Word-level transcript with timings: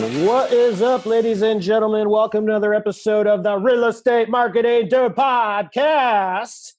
What 0.00 0.50
is 0.50 0.80
up, 0.80 1.04
ladies 1.04 1.42
and 1.42 1.60
gentlemen? 1.60 2.08
Welcome 2.08 2.46
to 2.46 2.52
another 2.52 2.72
episode 2.72 3.26
of 3.26 3.42
the 3.42 3.58
Real 3.58 3.84
Estate 3.84 4.30
Marketing 4.30 4.88
Dude 4.88 5.14
podcast. 5.14 6.72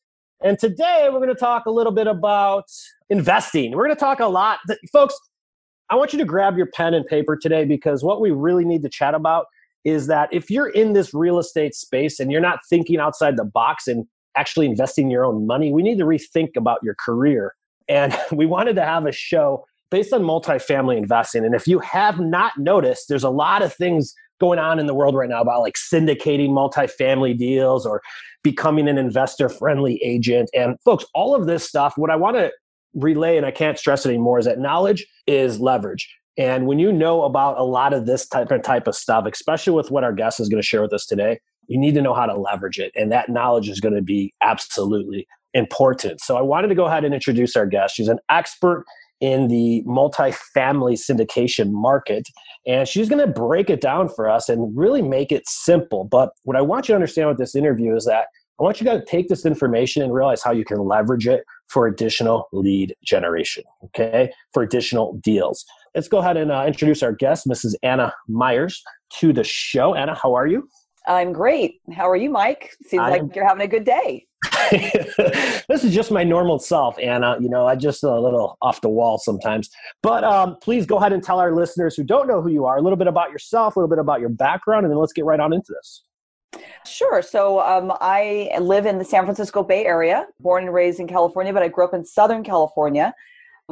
And 0.43 0.57
today 0.57 1.07
we're 1.11 1.19
going 1.19 1.29
to 1.29 1.35
talk 1.35 1.67
a 1.67 1.69
little 1.69 1.91
bit 1.91 2.07
about 2.07 2.65
investing. 3.11 3.73
We're 3.73 3.85
going 3.85 3.95
to 3.95 3.99
talk 3.99 4.21
a 4.21 4.25
lot. 4.25 4.57
Folks, 4.91 5.13
I 5.91 5.95
want 5.97 6.13
you 6.13 6.19
to 6.19 6.25
grab 6.25 6.57
your 6.57 6.65
pen 6.65 6.95
and 6.95 7.05
paper 7.05 7.37
today 7.37 7.63
because 7.63 8.03
what 8.03 8.21
we 8.21 8.31
really 8.31 8.65
need 8.65 8.81
to 8.81 8.89
chat 8.89 9.13
about 9.13 9.45
is 9.85 10.07
that 10.07 10.29
if 10.33 10.49
you're 10.49 10.69
in 10.69 10.93
this 10.93 11.13
real 11.13 11.37
estate 11.37 11.75
space 11.75 12.19
and 12.19 12.31
you're 12.31 12.41
not 12.41 12.61
thinking 12.67 12.99
outside 12.99 13.37
the 13.37 13.45
box 13.45 13.87
and 13.87 14.07
actually 14.35 14.65
investing 14.65 15.11
your 15.11 15.25
own 15.25 15.45
money, 15.45 15.71
we 15.71 15.83
need 15.83 15.99
to 15.99 16.05
rethink 16.05 16.55
about 16.57 16.79
your 16.81 16.95
career. 16.95 17.53
And 17.87 18.17
we 18.31 18.47
wanted 18.47 18.77
to 18.77 18.83
have 18.83 19.05
a 19.05 19.11
show 19.11 19.67
based 19.91 20.13
on 20.13 20.23
multifamily 20.23 20.97
investing. 20.97 21.45
And 21.45 21.53
if 21.53 21.67
you 21.67 21.79
have 21.79 22.19
not 22.19 22.53
noticed, 22.57 23.09
there's 23.09 23.23
a 23.23 23.29
lot 23.29 23.61
of 23.61 23.73
things 23.73 24.13
going 24.39 24.57
on 24.57 24.79
in 24.79 24.87
the 24.87 24.95
world 24.95 25.13
right 25.13 25.29
now 25.29 25.41
about 25.41 25.61
like 25.61 25.75
syndicating 25.75 26.49
multifamily 26.49 27.37
deals 27.37 27.85
or 27.85 28.01
becoming 28.43 28.87
an 28.87 28.97
investor 28.97 29.49
friendly 29.49 30.01
agent. 30.03 30.49
And 30.55 30.77
folks, 30.83 31.05
all 31.13 31.35
of 31.35 31.45
this 31.45 31.63
stuff, 31.63 31.93
what 31.95 32.09
I 32.09 32.15
want 32.15 32.37
to 32.37 32.51
relay, 32.95 33.37
and 33.37 33.45
I 33.45 33.51
can't 33.51 33.77
stress 33.77 34.05
it 34.05 34.09
anymore, 34.09 34.39
is 34.39 34.45
that 34.45 34.57
knowledge 34.57 35.05
is 35.27 35.59
leverage. 35.59 36.11
And 36.37 36.65
when 36.65 36.79
you 36.79 36.91
know 36.91 37.23
about 37.23 37.59
a 37.59 37.63
lot 37.63 37.93
of 37.93 38.07
this 38.07 38.27
type 38.27 38.49
of 38.51 38.63
type 38.63 38.87
of 38.87 38.95
stuff, 38.95 39.25
especially 39.31 39.73
with 39.73 39.91
what 39.91 40.03
our 40.03 40.13
guest 40.13 40.39
is 40.39 40.49
going 40.49 40.61
to 40.61 40.67
share 40.67 40.81
with 40.81 40.93
us 40.93 41.05
today, 41.05 41.39
you 41.67 41.77
need 41.77 41.93
to 41.93 42.01
know 42.01 42.13
how 42.13 42.25
to 42.25 42.35
leverage 42.35 42.79
it. 42.79 42.91
And 42.95 43.11
that 43.11 43.29
knowledge 43.29 43.69
is 43.69 43.79
going 43.79 43.93
to 43.93 44.01
be 44.01 44.33
absolutely 44.41 45.27
important. 45.53 46.21
So 46.21 46.37
I 46.37 46.41
wanted 46.41 46.69
to 46.69 46.75
go 46.75 46.85
ahead 46.85 47.03
and 47.03 47.13
introduce 47.13 47.55
our 47.55 47.65
guest. 47.65 47.95
She's 47.95 48.07
an 48.07 48.19
expert 48.29 48.85
in 49.21 49.47
the 49.47 49.83
multifamily 49.87 50.97
syndication 50.97 51.71
market. 51.71 52.27
And 52.67 52.87
she's 52.87 53.07
going 53.07 53.25
to 53.25 53.31
break 53.31 53.69
it 53.69 53.81
down 53.81 54.09
for 54.09 54.29
us 54.29 54.49
and 54.49 54.75
really 54.75 55.01
make 55.01 55.31
it 55.31 55.47
simple. 55.47 56.03
But 56.03 56.31
what 56.43 56.57
I 56.57 56.61
want 56.61 56.87
you 56.87 56.93
to 56.93 56.95
understand 56.95 57.29
with 57.29 57.37
this 57.37 57.55
interview 57.55 57.95
is 57.95 58.05
that 58.05 58.25
I 58.59 58.63
want 58.63 58.79
you 58.79 58.85
guys 58.85 58.99
to 58.99 59.05
take 59.05 59.27
this 59.27 59.45
information 59.45 60.03
and 60.03 60.13
realize 60.13 60.43
how 60.43 60.51
you 60.51 60.65
can 60.65 60.77
leverage 60.77 61.27
it 61.27 61.43
for 61.67 61.87
additional 61.87 62.47
lead 62.51 62.95
generation, 63.03 63.63
okay? 63.85 64.31
For 64.53 64.61
additional 64.61 65.19
deals. 65.23 65.65
Let's 65.95 66.07
go 66.07 66.19
ahead 66.19 66.37
and 66.37 66.51
uh, 66.51 66.65
introduce 66.67 67.01
our 67.01 67.11
guest, 67.11 67.47
Mrs. 67.47 67.73
Anna 67.81 68.13
Myers, 68.27 68.83
to 69.19 69.33
the 69.33 69.43
show. 69.43 69.95
Anna, 69.95 70.15
how 70.15 70.35
are 70.35 70.45
you? 70.45 70.67
I'm 71.07 71.33
great. 71.33 71.81
How 71.91 72.09
are 72.09 72.15
you, 72.15 72.29
Mike? 72.29 72.75
Seems 72.87 73.01
I'm, 73.01 73.11
like 73.11 73.35
you're 73.35 73.47
having 73.47 73.63
a 73.63 73.67
good 73.67 73.83
day. 73.83 74.27
this 74.71 75.83
is 75.83 75.93
just 75.93 76.11
my 76.11 76.23
normal 76.23 76.59
self, 76.59 76.97
Anna. 76.99 77.37
You 77.39 77.49
know, 77.49 77.67
I 77.67 77.75
just 77.75 78.03
a 78.03 78.19
little 78.19 78.57
off 78.61 78.81
the 78.81 78.89
wall 78.89 79.17
sometimes. 79.17 79.69
But 80.01 80.23
um, 80.23 80.57
please 80.61 80.85
go 80.85 80.97
ahead 80.97 81.13
and 81.13 81.23
tell 81.23 81.39
our 81.39 81.53
listeners 81.53 81.95
who 81.95 82.03
don't 82.03 82.27
know 82.27 82.41
who 82.41 82.49
you 82.49 82.65
are 82.65 82.77
a 82.77 82.81
little 82.81 82.97
bit 82.97 83.07
about 83.07 83.31
yourself, 83.31 83.75
a 83.75 83.79
little 83.79 83.89
bit 83.89 83.99
about 83.99 84.19
your 84.19 84.29
background, 84.29 84.85
and 84.85 84.91
then 84.91 84.99
let's 84.99 85.13
get 85.13 85.25
right 85.25 85.39
on 85.39 85.53
into 85.53 85.73
this. 85.73 86.03
Sure. 86.85 87.21
So 87.21 87.61
um, 87.61 87.93
I 88.01 88.51
live 88.59 88.85
in 88.85 88.97
the 88.97 89.05
San 89.05 89.23
Francisco 89.23 89.63
Bay 89.63 89.85
Area, 89.85 90.25
born 90.39 90.63
and 90.65 90.73
raised 90.73 90.99
in 90.99 91.07
California, 91.07 91.53
but 91.53 91.63
I 91.63 91.67
grew 91.67 91.85
up 91.85 91.93
in 91.93 92.03
Southern 92.03 92.43
California. 92.43 93.13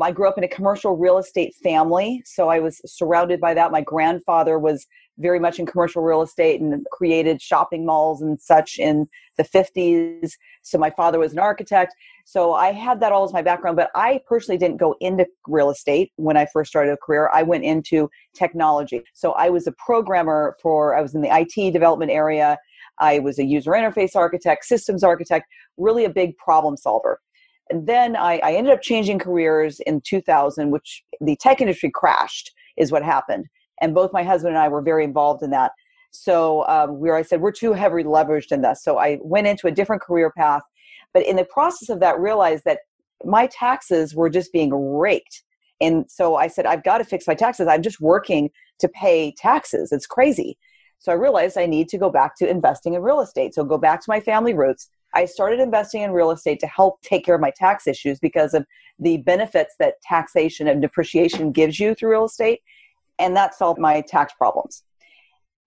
I 0.01 0.11
grew 0.11 0.29
up 0.29 0.37
in 0.37 0.43
a 0.43 0.47
commercial 0.47 0.95
real 0.95 1.17
estate 1.17 1.53
family, 1.61 2.21
so 2.25 2.47
I 2.47 2.59
was 2.59 2.79
surrounded 2.85 3.41
by 3.41 3.53
that. 3.53 3.71
My 3.71 3.81
grandfather 3.81 4.57
was 4.57 4.85
very 5.19 5.39
much 5.39 5.59
in 5.59 5.65
commercial 5.65 6.01
real 6.01 6.21
estate 6.21 6.61
and 6.61 6.85
created 6.91 7.41
shopping 7.41 7.85
malls 7.85 8.21
and 8.21 8.41
such 8.41 8.79
in 8.79 9.07
the 9.37 9.43
50s. 9.43 10.31
So 10.61 10.77
my 10.77 10.89
father 10.89 11.19
was 11.19 11.33
an 11.33 11.39
architect. 11.39 11.93
So 12.25 12.53
I 12.53 12.71
had 12.71 12.99
that 13.01 13.11
all 13.11 13.23
as 13.23 13.33
my 13.33 13.41
background, 13.41 13.75
but 13.75 13.91
I 13.95 14.21
personally 14.27 14.57
didn't 14.57 14.77
go 14.77 14.95
into 14.99 15.27
real 15.47 15.69
estate 15.69 16.11
when 16.15 16.37
I 16.37 16.45
first 16.51 16.69
started 16.69 16.91
a 16.93 16.97
career. 16.97 17.29
I 17.33 17.43
went 17.43 17.63
into 17.63 18.09
technology. 18.33 19.03
So 19.13 19.33
I 19.33 19.49
was 19.49 19.67
a 19.67 19.73
programmer 19.73 20.55
for, 20.61 20.97
I 20.97 21.01
was 21.01 21.15
in 21.15 21.21
the 21.21 21.29
IT 21.31 21.71
development 21.71 22.11
area. 22.11 22.57
I 22.99 23.19
was 23.19 23.39
a 23.39 23.45
user 23.45 23.71
interface 23.71 24.15
architect, 24.15 24.65
systems 24.65 25.03
architect, 25.03 25.47
really 25.77 26.05
a 26.05 26.09
big 26.09 26.37
problem 26.37 26.77
solver. 26.77 27.19
And 27.69 27.87
then 27.87 28.15
I, 28.15 28.39
I 28.43 28.53
ended 28.53 28.73
up 28.73 28.81
changing 28.81 29.19
careers 29.19 29.79
in 29.81 30.01
2000, 30.01 30.71
which 30.71 31.03
the 31.21 31.35
tech 31.35 31.61
industry 31.61 31.91
crashed, 31.93 32.51
is 32.77 32.91
what 32.91 33.03
happened 33.03 33.45
and 33.81 33.93
both 33.93 34.13
my 34.13 34.23
husband 34.23 34.55
and 34.55 34.63
I 34.63 34.67
were 34.67 34.81
very 34.81 35.03
involved 35.03 35.43
in 35.43 35.51
that. 35.51 35.71
So 36.11 36.67
um, 36.67 36.99
where 36.99 37.15
I 37.15 37.21
said 37.21 37.41
we're 37.41 37.51
too 37.51 37.73
heavily 37.73 38.03
leveraged 38.03 38.51
in 38.51 38.61
this, 38.61 38.83
so 38.83 38.97
I 38.97 39.19
went 39.21 39.47
into 39.47 39.67
a 39.67 39.71
different 39.71 40.01
career 40.01 40.31
path. 40.35 40.63
But 41.13 41.25
in 41.25 41.35
the 41.35 41.45
process 41.45 41.89
of 41.89 41.99
that, 41.99 42.19
realized 42.19 42.63
that 42.65 42.79
my 43.23 43.47
taxes 43.47 44.15
were 44.15 44.29
just 44.29 44.51
being 44.51 44.73
raked, 44.73 45.43
and 45.81 46.05
so 46.09 46.35
I 46.35 46.47
said 46.47 46.65
I've 46.65 46.83
got 46.83 46.97
to 46.97 47.03
fix 47.03 47.27
my 47.27 47.35
taxes. 47.35 47.67
I'm 47.67 47.83
just 47.83 48.01
working 48.01 48.49
to 48.79 48.87
pay 48.87 49.33
taxes. 49.37 49.91
It's 49.91 50.07
crazy. 50.07 50.57
So 50.99 51.11
I 51.11 51.15
realized 51.15 51.57
I 51.57 51.65
need 51.65 51.87
to 51.89 51.97
go 51.97 52.09
back 52.09 52.35
to 52.37 52.49
investing 52.49 52.93
in 52.93 53.01
real 53.01 53.21
estate. 53.21 53.53
So 53.53 53.63
go 53.63 53.77
back 53.77 54.01
to 54.01 54.09
my 54.09 54.19
family 54.19 54.53
roots. 54.53 54.89
I 55.13 55.25
started 55.25 55.59
investing 55.59 56.01
in 56.01 56.11
real 56.11 56.31
estate 56.31 56.59
to 56.59 56.67
help 56.67 57.01
take 57.01 57.25
care 57.25 57.35
of 57.35 57.41
my 57.41 57.51
tax 57.55 57.87
issues 57.87 58.19
because 58.19 58.53
of 58.53 58.65
the 58.99 59.17
benefits 59.17 59.75
that 59.79 59.95
taxation 60.03 60.67
and 60.67 60.81
depreciation 60.81 61.51
gives 61.51 61.79
you 61.79 61.95
through 61.95 62.11
real 62.11 62.25
estate 62.25 62.59
and 63.19 63.35
that 63.35 63.53
solved 63.53 63.79
my 63.79 64.01
tax 64.01 64.33
problems. 64.33 64.83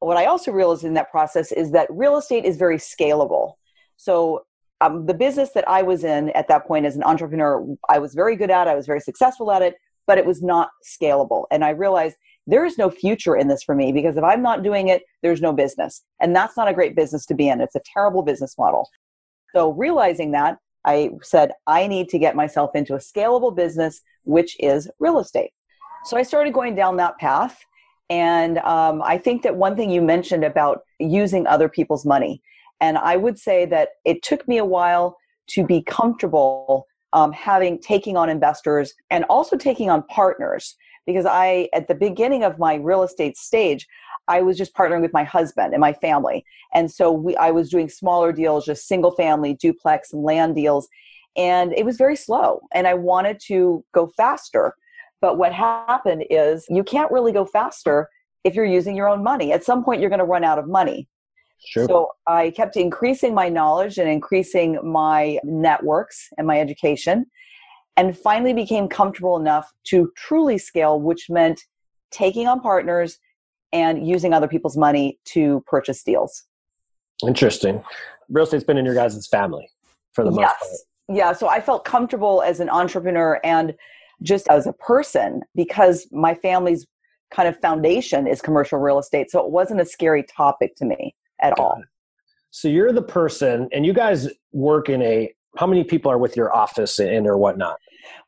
What 0.00 0.16
I 0.16 0.24
also 0.24 0.50
realized 0.50 0.84
in 0.84 0.94
that 0.94 1.10
process 1.10 1.52
is 1.52 1.70
that 1.72 1.86
real 1.90 2.16
estate 2.16 2.44
is 2.44 2.56
very 2.56 2.78
scalable. 2.78 3.52
So, 3.96 4.44
um, 4.80 5.06
the 5.06 5.14
business 5.14 5.50
that 5.50 5.68
I 5.68 5.82
was 5.82 6.02
in 6.02 6.30
at 6.30 6.48
that 6.48 6.66
point 6.66 6.86
as 6.86 6.96
an 6.96 7.04
entrepreneur, 7.04 7.64
I 7.88 8.00
was 8.00 8.14
very 8.14 8.34
good 8.34 8.50
at, 8.50 8.66
I 8.66 8.74
was 8.74 8.84
very 8.84 8.98
successful 8.98 9.52
at 9.52 9.62
it, 9.62 9.76
but 10.08 10.18
it 10.18 10.26
was 10.26 10.42
not 10.42 10.70
scalable. 10.84 11.44
And 11.52 11.64
I 11.64 11.70
realized 11.70 12.16
there 12.48 12.64
is 12.64 12.78
no 12.78 12.90
future 12.90 13.36
in 13.36 13.46
this 13.46 13.62
for 13.62 13.76
me 13.76 13.92
because 13.92 14.16
if 14.16 14.24
I'm 14.24 14.42
not 14.42 14.64
doing 14.64 14.88
it, 14.88 15.04
there's 15.22 15.40
no 15.40 15.52
business. 15.52 16.02
And 16.20 16.34
that's 16.34 16.56
not 16.56 16.66
a 16.66 16.74
great 16.74 16.96
business 16.96 17.24
to 17.26 17.34
be 17.34 17.48
in. 17.48 17.60
It's 17.60 17.76
a 17.76 17.82
terrible 17.92 18.22
business 18.22 18.58
model. 18.58 18.88
So, 19.54 19.70
realizing 19.70 20.32
that, 20.32 20.58
I 20.84 21.10
said, 21.22 21.52
I 21.68 21.86
need 21.86 22.08
to 22.08 22.18
get 22.18 22.34
myself 22.34 22.74
into 22.74 22.94
a 22.94 22.98
scalable 22.98 23.54
business, 23.54 24.00
which 24.24 24.56
is 24.58 24.90
real 24.98 25.20
estate. 25.20 25.52
So 26.04 26.16
I 26.16 26.22
started 26.22 26.52
going 26.52 26.74
down 26.74 26.96
that 26.96 27.18
path. 27.18 27.64
And 28.10 28.58
um, 28.58 29.00
I 29.02 29.16
think 29.16 29.42
that 29.42 29.56
one 29.56 29.76
thing 29.76 29.90
you 29.90 30.02
mentioned 30.02 30.44
about 30.44 30.82
using 30.98 31.46
other 31.46 31.68
people's 31.68 32.04
money, 32.04 32.42
and 32.80 32.98
I 32.98 33.16
would 33.16 33.38
say 33.38 33.64
that 33.66 33.90
it 34.04 34.22
took 34.22 34.46
me 34.46 34.58
a 34.58 34.64
while 34.64 35.16
to 35.48 35.64
be 35.64 35.82
comfortable 35.82 36.86
um, 37.12 37.32
having 37.32 37.78
taking 37.80 38.16
on 38.16 38.28
investors 38.28 38.94
and 39.10 39.24
also 39.24 39.56
taking 39.56 39.88
on 39.88 40.02
partners 40.04 40.76
because 41.06 41.26
I, 41.26 41.68
at 41.72 41.88
the 41.88 41.94
beginning 41.94 42.44
of 42.44 42.58
my 42.58 42.74
real 42.74 43.02
estate 43.02 43.36
stage, 43.36 43.86
I 44.28 44.40
was 44.40 44.56
just 44.56 44.74
partnering 44.74 45.02
with 45.02 45.12
my 45.12 45.24
husband 45.24 45.72
and 45.72 45.80
my 45.80 45.92
family. 45.92 46.44
And 46.74 46.90
so 46.90 47.10
we, 47.10 47.36
I 47.36 47.50
was 47.50 47.70
doing 47.70 47.88
smaller 47.88 48.32
deals, 48.32 48.64
just 48.64 48.86
single 48.86 49.10
family, 49.12 49.54
duplex, 49.54 50.12
and 50.12 50.22
land 50.22 50.54
deals. 50.54 50.88
And 51.36 51.72
it 51.72 51.84
was 51.84 51.96
very 51.96 52.16
slow. 52.16 52.60
And 52.72 52.86
I 52.86 52.94
wanted 52.94 53.40
to 53.46 53.84
go 53.92 54.12
faster. 54.16 54.74
But 55.22 55.38
what 55.38 55.54
happened 55.54 56.24
is 56.28 56.66
you 56.68 56.84
can't 56.84 57.10
really 57.10 57.32
go 57.32 57.46
faster 57.46 58.08
if 58.44 58.54
you're 58.54 58.66
using 58.66 58.94
your 58.94 59.08
own 59.08 59.22
money. 59.22 59.52
At 59.52 59.64
some 59.64 59.82
point, 59.82 60.00
you're 60.00 60.10
going 60.10 60.18
to 60.18 60.26
run 60.26 60.44
out 60.44 60.58
of 60.58 60.68
money. 60.68 61.08
Sure. 61.64 61.86
So 61.86 62.10
I 62.26 62.50
kept 62.50 62.76
increasing 62.76 63.32
my 63.32 63.48
knowledge 63.48 63.96
and 63.96 64.08
increasing 64.08 64.78
my 64.82 65.38
networks 65.44 66.28
and 66.36 66.46
my 66.46 66.60
education, 66.60 67.24
and 67.96 68.18
finally 68.18 68.52
became 68.52 68.88
comfortable 68.88 69.36
enough 69.36 69.72
to 69.84 70.12
truly 70.16 70.58
scale, 70.58 71.00
which 71.00 71.30
meant 71.30 71.60
taking 72.10 72.48
on 72.48 72.60
partners 72.60 73.18
and 73.72 74.06
using 74.06 74.34
other 74.34 74.48
people's 74.48 74.76
money 74.76 75.18
to 75.26 75.62
purchase 75.66 76.02
deals. 76.02 76.44
Interesting. 77.24 77.82
Real 78.28 78.44
estate's 78.44 78.64
been 78.64 78.76
in 78.76 78.84
your 78.84 78.94
guys' 78.94 79.26
family 79.28 79.68
for 80.14 80.24
the 80.24 80.32
most 80.32 80.40
yes. 80.40 80.58
part. 80.58 81.16
Yeah. 81.16 81.32
So 81.32 81.48
I 81.48 81.60
felt 81.60 81.84
comfortable 81.84 82.42
as 82.42 82.58
an 82.58 82.68
entrepreneur 82.68 83.40
and 83.44 83.74
just 84.22 84.48
as 84.48 84.66
a 84.66 84.72
person 84.72 85.42
because 85.54 86.06
my 86.12 86.34
family's 86.34 86.86
kind 87.30 87.48
of 87.48 87.58
foundation 87.60 88.26
is 88.26 88.40
commercial 88.40 88.78
real 88.78 88.98
estate. 88.98 89.30
So 89.30 89.44
it 89.44 89.50
wasn't 89.50 89.80
a 89.80 89.86
scary 89.86 90.22
topic 90.22 90.76
to 90.76 90.84
me 90.84 91.14
at 91.40 91.58
all. 91.58 91.82
So 92.50 92.68
you're 92.68 92.92
the 92.92 93.02
person, 93.02 93.68
and 93.72 93.86
you 93.86 93.94
guys 93.94 94.28
work 94.52 94.90
in 94.90 95.00
a 95.02 95.32
how 95.58 95.66
many 95.66 95.84
people 95.84 96.10
are 96.10 96.18
with 96.18 96.36
your 96.36 96.54
office 96.54 96.98
and 96.98 97.26
or 97.26 97.36
whatnot? 97.36 97.76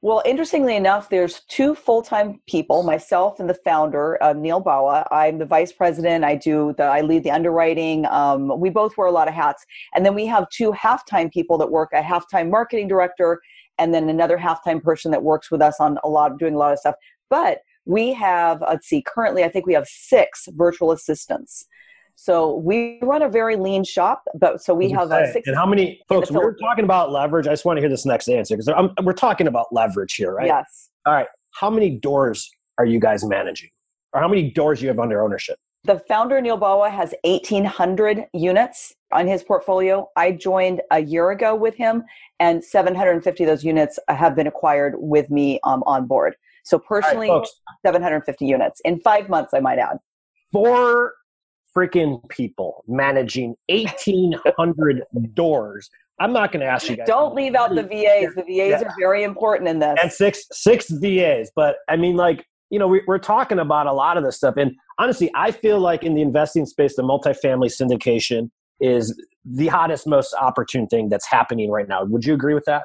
Well, 0.02 0.22
interestingly 0.26 0.76
enough, 0.76 1.08
there's 1.08 1.40
two 1.48 1.74
full-time 1.74 2.40
people, 2.46 2.82
myself 2.82 3.40
and 3.40 3.48
the 3.48 3.54
founder, 3.54 4.22
uh, 4.22 4.34
Neal 4.34 4.62
Bawa. 4.62 5.06
I'm 5.10 5.38
the 5.38 5.46
vice 5.46 5.72
president. 5.72 6.24
I 6.24 6.36
do 6.36 6.74
the, 6.76 6.84
I 6.84 7.00
lead 7.00 7.24
the 7.24 7.30
underwriting. 7.30 8.06
Um, 8.06 8.60
we 8.60 8.70
both 8.70 8.96
wear 8.96 9.08
a 9.08 9.12
lot 9.12 9.26
of 9.26 9.34
hats, 9.34 9.64
and 9.94 10.04
then 10.04 10.14
we 10.14 10.26
have 10.26 10.48
two 10.50 10.70
half-time 10.72 11.30
people 11.30 11.58
that 11.58 11.70
work. 11.70 11.90
A 11.92 12.02
half-time 12.02 12.50
marketing 12.50 12.86
director, 12.88 13.40
and 13.78 13.92
then 13.92 14.08
another 14.08 14.36
half-time 14.36 14.80
person 14.80 15.10
that 15.10 15.22
works 15.22 15.50
with 15.50 15.62
us 15.62 15.80
on 15.80 15.98
a 16.04 16.08
lot, 16.08 16.38
doing 16.38 16.54
a 16.54 16.58
lot 16.58 16.72
of 16.72 16.78
stuff. 16.78 16.94
But 17.30 17.58
we 17.86 18.12
have, 18.14 18.62
let's 18.62 18.86
see, 18.86 19.02
currently 19.02 19.44
I 19.44 19.48
think 19.48 19.66
we 19.66 19.74
have 19.74 19.86
six 19.86 20.48
virtual 20.52 20.92
assistants. 20.92 21.66
So 22.16 22.56
we 22.56 22.98
run 23.02 23.22
a 23.22 23.28
very 23.28 23.56
lean 23.56 23.84
shop, 23.84 24.22
but 24.34 24.62
so 24.62 24.72
we 24.72 24.88
have 24.90 25.10
uh, 25.10 25.32
six. 25.32 25.48
And 25.48 25.56
how 25.56 25.66
many 25.66 26.00
folks? 26.08 26.30
We 26.30 26.38
are 26.38 26.54
talking 26.54 26.84
about 26.84 27.10
leverage. 27.10 27.46
I 27.46 27.50
just 27.50 27.64
want 27.64 27.76
to 27.76 27.80
hear 27.80 27.90
this 27.90 28.06
next 28.06 28.28
answer 28.28 28.56
because 28.56 28.72
we're 29.02 29.12
talking 29.12 29.48
about 29.48 29.66
leverage 29.72 30.14
here, 30.14 30.32
right? 30.32 30.46
Yes. 30.46 30.90
All 31.06 31.12
right. 31.12 31.26
How 31.50 31.70
many 31.70 31.90
doors 31.90 32.48
are 32.78 32.86
you 32.86 33.00
guys 33.00 33.24
managing, 33.24 33.70
or 34.12 34.20
how 34.20 34.28
many 34.28 34.50
doors 34.50 34.80
you 34.80 34.88
have 34.88 34.98
under 35.00 35.22
ownership? 35.22 35.58
The 35.84 35.98
founder 36.08 36.40
Neal 36.40 36.56
Bawa 36.56 36.90
has 36.90 37.14
1,800 37.24 38.26
units 38.32 38.94
on 39.14 39.26
his 39.26 39.42
portfolio. 39.42 40.08
I 40.16 40.32
joined 40.32 40.82
a 40.90 41.00
year 41.00 41.30
ago 41.30 41.54
with 41.54 41.74
him, 41.74 42.04
and 42.40 42.62
750 42.62 43.44
of 43.44 43.48
those 43.48 43.64
units 43.64 43.98
have 44.08 44.36
been 44.36 44.46
acquired 44.46 44.94
with 44.98 45.30
me 45.30 45.60
um, 45.64 45.82
on 45.86 46.06
board. 46.06 46.36
So 46.64 46.78
personally, 46.78 47.30
right, 47.30 47.46
750 47.84 48.46
units 48.46 48.80
in 48.84 49.00
five 49.00 49.28
months, 49.28 49.54
I 49.54 49.60
might 49.60 49.78
add. 49.78 49.98
Four 50.52 51.14
freaking 51.76 52.26
people 52.28 52.84
managing 52.86 53.54
1,800 53.68 55.02
doors. 55.34 55.90
I'm 56.20 56.32
not 56.32 56.52
going 56.52 56.60
to 56.60 56.66
ask 56.66 56.88
you 56.88 56.96
guys. 56.96 57.06
Don't 57.08 57.34
leave 57.34 57.54
out 57.54 57.74
the 57.74 57.82
VAs. 57.82 58.34
The 58.34 58.44
VAs 58.46 58.80
yeah. 58.80 58.82
are 58.82 58.94
very 58.98 59.24
important 59.24 59.68
in 59.68 59.80
this. 59.80 59.98
And 60.00 60.12
six 60.12 60.46
six 60.52 60.88
VAs, 60.88 61.50
but 61.56 61.76
I 61.88 61.96
mean, 61.96 62.16
like 62.16 62.46
you 62.70 62.78
know, 62.78 62.88
we, 62.88 63.02
we're 63.06 63.18
talking 63.18 63.58
about 63.58 63.86
a 63.86 63.92
lot 63.92 64.16
of 64.16 64.24
this 64.24 64.36
stuff. 64.36 64.56
And 64.56 64.72
honestly, 64.98 65.30
I 65.34 65.50
feel 65.50 65.80
like 65.80 66.02
in 66.02 66.14
the 66.14 66.22
investing 66.22 66.66
space, 66.66 66.96
the 66.96 67.02
multifamily 67.02 67.70
syndication 67.70 68.50
is 68.84 69.18
the 69.44 69.68
hottest, 69.68 70.06
most 70.06 70.34
opportune 70.40 70.86
thing 70.86 71.08
that's 71.08 71.26
happening 71.26 71.70
right 71.70 71.88
now. 71.88 72.04
Would 72.04 72.24
you 72.24 72.34
agree 72.34 72.54
with 72.54 72.64
that? 72.66 72.84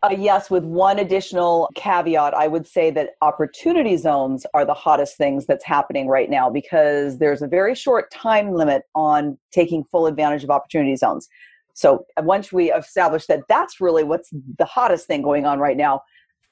Uh, 0.00 0.14
yes, 0.16 0.48
with 0.48 0.64
one 0.64 1.00
additional 1.00 1.68
caveat, 1.74 2.32
I 2.32 2.46
would 2.46 2.68
say 2.68 2.92
that 2.92 3.10
opportunity 3.20 3.96
zones 3.96 4.46
are 4.54 4.64
the 4.64 4.74
hottest 4.74 5.16
things 5.16 5.44
that's 5.44 5.64
happening 5.64 6.06
right 6.06 6.30
now 6.30 6.48
because 6.48 7.18
there's 7.18 7.42
a 7.42 7.48
very 7.48 7.74
short 7.74 8.08
time 8.12 8.52
limit 8.52 8.82
on 8.94 9.36
taking 9.52 9.82
full 9.90 10.06
advantage 10.06 10.44
of 10.44 10.50
opportunity 10.50 10.94
zones. 10.94 11.28
So 11.74 12.06
uh, 12.16 12.22
once 12.22 12.52
we 12.52 12.72
establish 12.72 13.26
that 13.26 13.42
that's 13.48 13.80
really 13.80 14.04
what's 14.04 14.30
the 14.58 14.64
hottest 14.64 15.08
thing 15.08 15.20
going 15.22 15.46
on 15.46 15.58
right 15.58 15.76
now, 15.76 16.02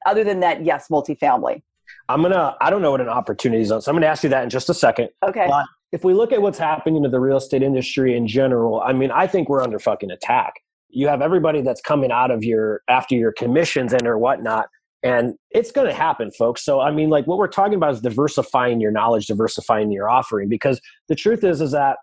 other 0.07 0.25
than 0.25 0.41
that, 0.41 0.65
yes, 0.65 0.89
multifamily. 0.91 1.63
I'm 2.09 2.23
gonna. 2.23 2.57
I 2.61 2.71
don't 2.71 2.83
know 2.83 2.91
what 2.91 3.01
an 3.01 3.09
opportunity 3.09 3.65
zone. 3.65 3.81
So 3.81 3.91
I'm 3.91 3.97
gonna 3.97 4.07
ask 4.07 4.25
you 4.25 4.31
that 4.31 4.43
in 4.43 4.51
just 4.51 4.69
a 4.69 4.75
second. 4.75 5.11
Okay. 5.25 5.47
But 5.49 5.67
if 5.97 6.05
we 6.05 6.13
look 6.13 6.31
at 6.31 6.43
what's 6.43 6.59
happening 6.59 7.03
to 7.03 7.09
the 7.09 7.19
real 7.19 7.39
estate 7.39 7.63
industry 7.63 8.15
in 8.15 8.29
general, 8.29 8.83
I 8.83 8.93
mean, 8.93 9.11
I 9.11 9.27
think 9.27 9.49
we're 9.49 9.63
under 9.63 9.79
fucking 9.79 10.11
attack. 10.11 10.53
You 10.91 11.09
have 11.09 11.23
everybody 11.23 11.63
that's 11.63 11.81
coming 11.81 12.13
out 12.13 12.31
of 12.31 12.45
your 12.45 12.83
after 12.87 13.15
your 13.15 13.33
commissions 13.33 13.95
and 13.95 14.07
or 14.07 14.19
whatnot 14.19 14.69
and 15.03 15.35
it's 15.53 15.71
going 15.71 15.87
to 15.87 15.95
happen 15.95 16.31
folks. 16.31 16.65
So 16.65 16.81
i 16.81 16.91
mean 16.91 17.09
like 17.09 17.27
what 17.27 17.39
we're 17.39 17.49
talking 17.49 17.75
about 17.75 17.95
is 17.95 18.01
diversifying 18.03 18.79
your 18.79 18.91
knowledge 18.91 19.27
diversifying 19.27 19.91
your 19.91 20.09
offering 20.09 20.49
because 20.49 20.81
the 21.09 21.15
truth 21.15 21.45
is 21.45 21.61
is 21.63 21.73
that 21.73 21.97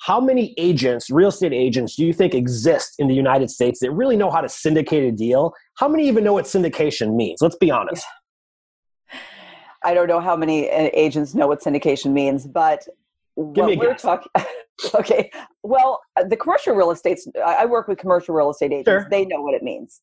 how 0.00 0.20
many 0.20 0.54
agents 0.58 1.10
real 1.10 1.28
estate 1.28 1.52
agents 1.52 1.96
do 1.96 2.04
you 2.06 2.12
think 2.12 2.34
exist 2.34 2.94
in 2.98 3.08
the 3.08 3.14
united 3.14 3.50
states 3.50 3.80
that 3.80 3.90
really 3.92 4.16
know 4.16 4.30
how 4.30 4.42
to 4.42 4.48
syndicate 4.48 5.04
a 5.04 5.12
deal? 5.12 5.54
How 5.78 5.88
many 5.88 6.06
even 6.06 6.22
know 6.22 6.34
what 6.34 6.44
syndication 6.44 7.14
means? 7.14 7.38
Let's 7.40 7.56
be 7.56 7.70
honest. 7.70 8.04
I 9.84 9.94
don't 9.94 10.08
know 10.08 10.20
how 10.20 10.36
many 10.36 10.70
uh, 10.70 10.90
agents 10.92 11.34
know 11.34 11.46
what 11.46 11.62
syndication 11.62 12.12
means 12.12 12.46
but 12.46 12.86
Give 13.52 13.66
what 13.66 13.78
we're 13.78 13.94
talking 13.94 14.30
okay 14.94 15.30
well 15.62 16.00
uh, 16.16 16.24
the 16.24 16.36
commercial 16.36 16.74
real 16.74 16.90
estate 16.90 17.18
i 17.44 17.66
work 17.66 17.88
with 17.88 17.98
commercial 17.98 18.34
real 18.34 18.50
estate 18.50 18.72
agents. 18.72 18.88
Sure. 18.88 19.06
they 19.10 19.24
know 19.24 19.40
what 19.40 19.54
it 19.54 19.62
means. 19.62 20.00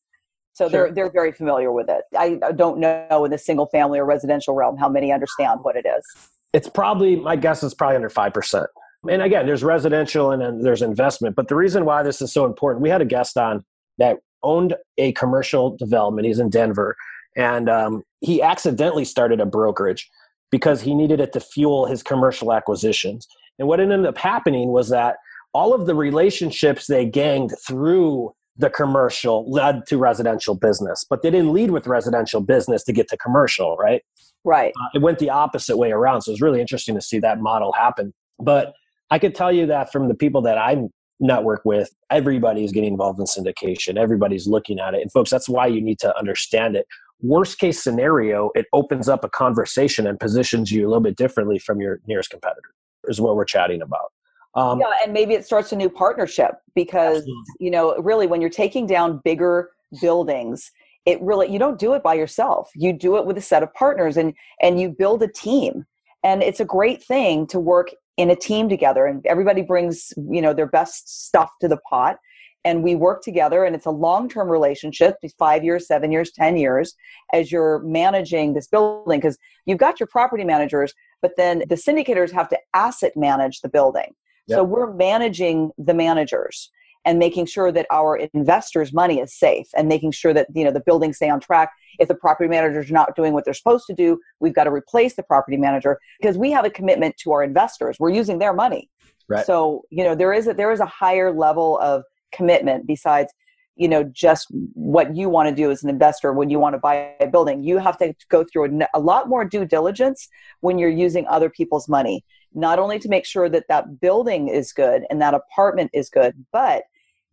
So 0.52 0.68
sure. 0.68 0.70
they're 0.70 0.94
they're 0.94 1.12
very 1.12 1.32
familiar 1.32 1.70
with 1.72 1.88
it. 1.90 2.04
I 2.18 2.38
don't 2.54 2.78
know 2.78 3.24
in 3.24 3.30
the 3.30 3.38
single 3.38 3.66
family 3.66 3.98
or 3.98 4.04
residential 4.04 4.54
realm 4.54 4.76
how 4.76 4.88
many 4.88 5.12
understand 5.12 5.60
what 5.62 5.76
it 5.76 5.86
is. 5.86 6.04
It's 6.52 6.68
probably 6.68 7.16
my 7.16 7.36
guess 7.36 7.62
is 7.62 7.74
probably 7.74 7.96
under 7.96 8.08
5% 8.08 8.66
and 9.10 9.22
again 9.22 9.46
there's 9.46 9.62
residential 9.62 10.32
and 10.32 10.42
then 10.42 10.62
there's 10.62 10.82
investment 10.82 11.36
but 11.36 11.48
the 11.48 11.54
reason 11.54 11.84
why 11.84 12.02
this 12.02 12.20
is 12.22 12.32
so 12.32 12.44
important 12.44 12.82
we 12.82 12.88
had 12.88 13.00
a 13.00 13.04
guest 13.04 13.36
on 13.36 13.62
that 13.98 14.16
owned 14.42 14.74
a 14.98 15.12
commercial 15.12 15.76
development. 15.76 16.26
He's 16.26 16.38
in 16.38 16.48
denver. 16.48 16.96
And 17.36 17.68
um, 17.68 18.02
he 18.20 18.40
accidentally 18.40 19.04
started 19.04 19.40
a 19.40 19.46
brokerage 19.46 20.08
because 20.50 20.80
he 20.80 20.94
needed 20.94 21.20
it 21.20 21.32
to 21.32 21.40
fuel 21.40 21.86
his 21.86 22.02
commercial 22.02 22.52
acquisitions. 22.52 23.26
And 23.58 23.68
what 23.68 23.80
ended 23.80 24.06
up 24.06 24.18
happening 24.18 24.68
was 24.68 24.88
that 24.90 25.16
all 25.54 25.74
of 25.74 25.86
the 25.86 25.94
relationships 25.94 26.86
they 26.86 27.06
ganged 27.06 27.52
through 27.66 28.32
the 28.58 28.70
commercial 28.70 29.50
led 29.50 29.86
to 29.86 29.98
residential 29.98 30.54
business, 30.54 31.04
but 31.08 31.22
they 31.22 31.30
didn't 31.30 31.52
lead 31.52 31.70
with 31.70 31.86
residential 31.86 32.40
business 32.40 32.84
to 32.84 32.92
get 32.92 33.08
to 33.08 33.16
commercial, 33.16 33.76
right? 33.76 34.02
Right. 34.44 34.72
Uh, 34.80 34.88
it 34.94 35.02
went 35.02 35.18
the 35.18 35.30
opposite 35.30 35.76
way 35.76 35.92
around. 35.92 36.22
So 36.22 36.30
it 36.30 36.34
was 36.34 36.40
really 36.40 36.60
interesting 36.60 36.94
to 36.94 37.00
see 37.00 37.18
that 37.20 37.40
model 37.40 37.72
happen. 37.72 38.14
But 38.38 38.74
I 39.10 39.18
could 39.18 39.34
tell 39.34 39.52
you 39.52 39.66
that 39.66 39.92
from 39.92 40.08
the 40.08 40.14
people 40.14 40.42
that 40.42 40.58
I 40.58 40.76
network 41.20 41.62
with, 41.64 41.90
everybody 42.10 42.64
is 42.64 42.72
getting 42.72 42.92
involved 42.92 43.18
in 43.18 43.26
syndication. 43.26 43.98
Everybody's 43.98 44.46
looking 44.46 44.78
at 44.78 44.94
it. 44.94 45.02
And 45.02 45.12
folks, 45.12 45.30
that's 45.30 45.48
why 45.48 45.66
you 45.66 45.80
need 45.80 45.98
to 46.00 46.16
understand 46.16 46.76
it 46.76 46.86
worst 47.20 47.58
case 47.58 47.82
scenario, 47.82 48.50
it 48.54 48.66
opens 48.72 49.08
up 49.08 49.24
a 49.24 49.28
conversation 49.28 50.06
and 50.06 50.18
positions 50.20 50.70
you 50.70 50.86
a 50.86 50.88
little 50.88 51.02
bit 51.02 51.16
differently 51.16 51.58
from 51.58 51.80
your 51.80 52.00
nearest 52.06 52.30
competitor, 52.30 52.74
is 53.04 53.20
what 53.20 53.36
we're 53.36 53.44
chatting 53.44 53.82
about. 53.82 54.12
Um, 54.54 54.80
yeah, 54.80 54.92
and 55.02 55.12
maybe 55.12 55.34
it 55.34 55.44
starts 55.44 55.72
a 55.72 55.76
new 55.76 55.90
partnership 55.90 56.52
because, 56.74 57.18
absolutely. 57.18 57.44
you 57.60 57.70
know, 57.70 57.96
really 57.98 58.26
when 58.26 58.40
you're 58.40 58.48
taking 58.48 58.86
down 58.86 59.20
bigger 59.22 59.70
buildings, 60.00 60.70
it 61.06 61.22
really 61.22 61.50
you 61.50 61.58
don't 61.58 61.78
do 61.78 61.94
it 61.94 62.02
by 62.02 62.12
yourself 62.12 62.70
you 62.74 62.92
do 62.92 63.16
it 63.16 63.24
with 63.24 63.38
a 63.38 63.40
set 63.40 63.62
of 63.62 63.72
partners 63.72 64.16
and 64.16 64.34
and 64.60 64.80
you 64.80 64.90
build 64.90 65.22
a 65.22 65.28
team 65.28 65.86
and 66.22 66.42
it's 66.42 66.60
a 66.60 66.64
great 66.64 67.02
thing 67.02 67.46
to 67.46 67.58
work 67.58 67.90
in 68.16 68.28
a 68.30 68.36
team 68.36 68.68
together 68.68 69.06
and 69.06 69.24
everybody 69.24 69.62
brings 69.62 70.12
you 70.30 70.42
know 70.42 70.52
their 70.52 70.66
best 70.66 71.24
stuff 71.26 71.50
to 71.60 71.68
the 71.68 71.78
pot 71.88 72.18
and 72.66 72.82
we 72.82 72.96
work 72.96 73.22
together 73.22 73.64
and 73.64 73.76
it's 73.76 73.86
a 73.86 73.90
long-term 73.90 74.48
relationship 74.48 75.14
five 75.38 75.64
years 75.64 75.86
seven 75.86 76.10
years 76.10 76.30
ten 76.32 76.56
years 76.56 76.94
as 77.32 77.50
you're 77.50 77.78
managing 77.84 78.52
this 78.52 78.66
building 78.66 79.18
because 79.18 79.38
you've 79.64 79.78
got 79.78 79.98
your 80.00 80.08
property 80.08 80.44
managers 80.44 80.92
but 81.22 81.32
then 81.36 81.60
the 81.68 81.76
syndicators 81.76 82.30
have 82.30 82.48
to 82.48 82.58
asset 82.74 83.12
manage 83.16 83.60
the 83.60 83.68
building 83.68 84.12
yep. 84.48 84.58
so 84.58 84.64
we're 84.64 84.92
managing 84.92 85.70
the 85.78 85.94
managers 85.94 86.70
and 87.04 87.20
making 87.20 87.46
sure 87.46 87.70
that 87.70 87.86
our 87.92 88.16
investors 88.34 88.92
money 88.92 89.20
is 89.20 89.32
safe 89.32 89.68
and 89.76 89.88
making 89.88 90.10
sure 90.10 90.34
that 90.34 90.48
you 90.52 90.64
know 90.64 90.72
the 90.72 90.80
buildings 90.80 91.16
stay 91.16 91.30
on 91.30 91.38
track 91.38 91.70
if 92.00 92.08
the 92.08 92.14
property 92.14 92.48
managers 92.48 92.90
are 92.90 92.94
not 92.94 93.14
doing 93.14 93.32
what 93.32 93.44
they're 93.44 93.54
supposed 93.54 93.86
to 93.86 93.94
do 93.94 94.18
we've 94.40 94.54
got 94.54 94.64
to 94.64 94.72
replace 94.72 95.14
the 95.14 95.22
property 95.22 95.56
manager 95.56 95.98
because 96.20 96.36
we 96.36 96.50
have 96.50 96.64
a 96.64 96.70
commitment 96.70 97.16
to 97.16 97.30
our 97.30 97.44
investors 97.44 97.96
we're 98.00 98.10
using 98.10 98.38
their 98.38 98.52
money 98.52 98.90
right. 99.28 99.46
so 99.46 99.82
you 99.90 100.02
know 100.02 100.16
there 100.16 100.32
is 100.32 100.48
a 100.48 100.52
there 100.54 100.72
is 100.72 100.80
a 100.80 100.86
higher 100.86 101.32
level 101.32 101.78
of 101.78 102.02
commitment 102.32 102.86
besides 102.86 103.32
you 103.76 103.88
know 103.88 104.04
just 104.04 104.46
what 104.72 105.14
you 105.14 105.28
want 105.28 105.48
to 105.48 105.54
do 105.54 105.70
as 105.70 105.84
an 105.84 105.90
investor 105.90 106.32
when 106.32 106.50
you 106.50 106.58
want 106.58 106.74
to 106.74 106.78
buy 106.78 107.14
a 107.20 107.26
building. 107.26 107.62
You 107.62 107.78
have 107.78 107.98
to 107.98 108.14
go 108.28 108.44
through 108.44 108.80
a, 108.94 109.00
lot 109.00 109.28
more 109.28 109.44
due 109.44 109.64
diligence 109.64 110.28
when 110.60 110.78
you're 110.78 110.88
using 110.88 111.26
other 111.28 111.50
people's 111.50 111.88
money 111.88 112.24
not 112.54 112.78
only 112.78 112.98
to 112.98 113.08
make 113.08 113.26
sure 113.26 113.48
that 113.50 113.68
that 113.68 114.00
building 114.00 114.48
is 114.48 114.72
good 114.72 115.02
and 115.10 115.20
that 115.20 115.34
apartment 115.34 115.90
is 115.92 116.08
good 116.08 116.34
but 116.52 116.84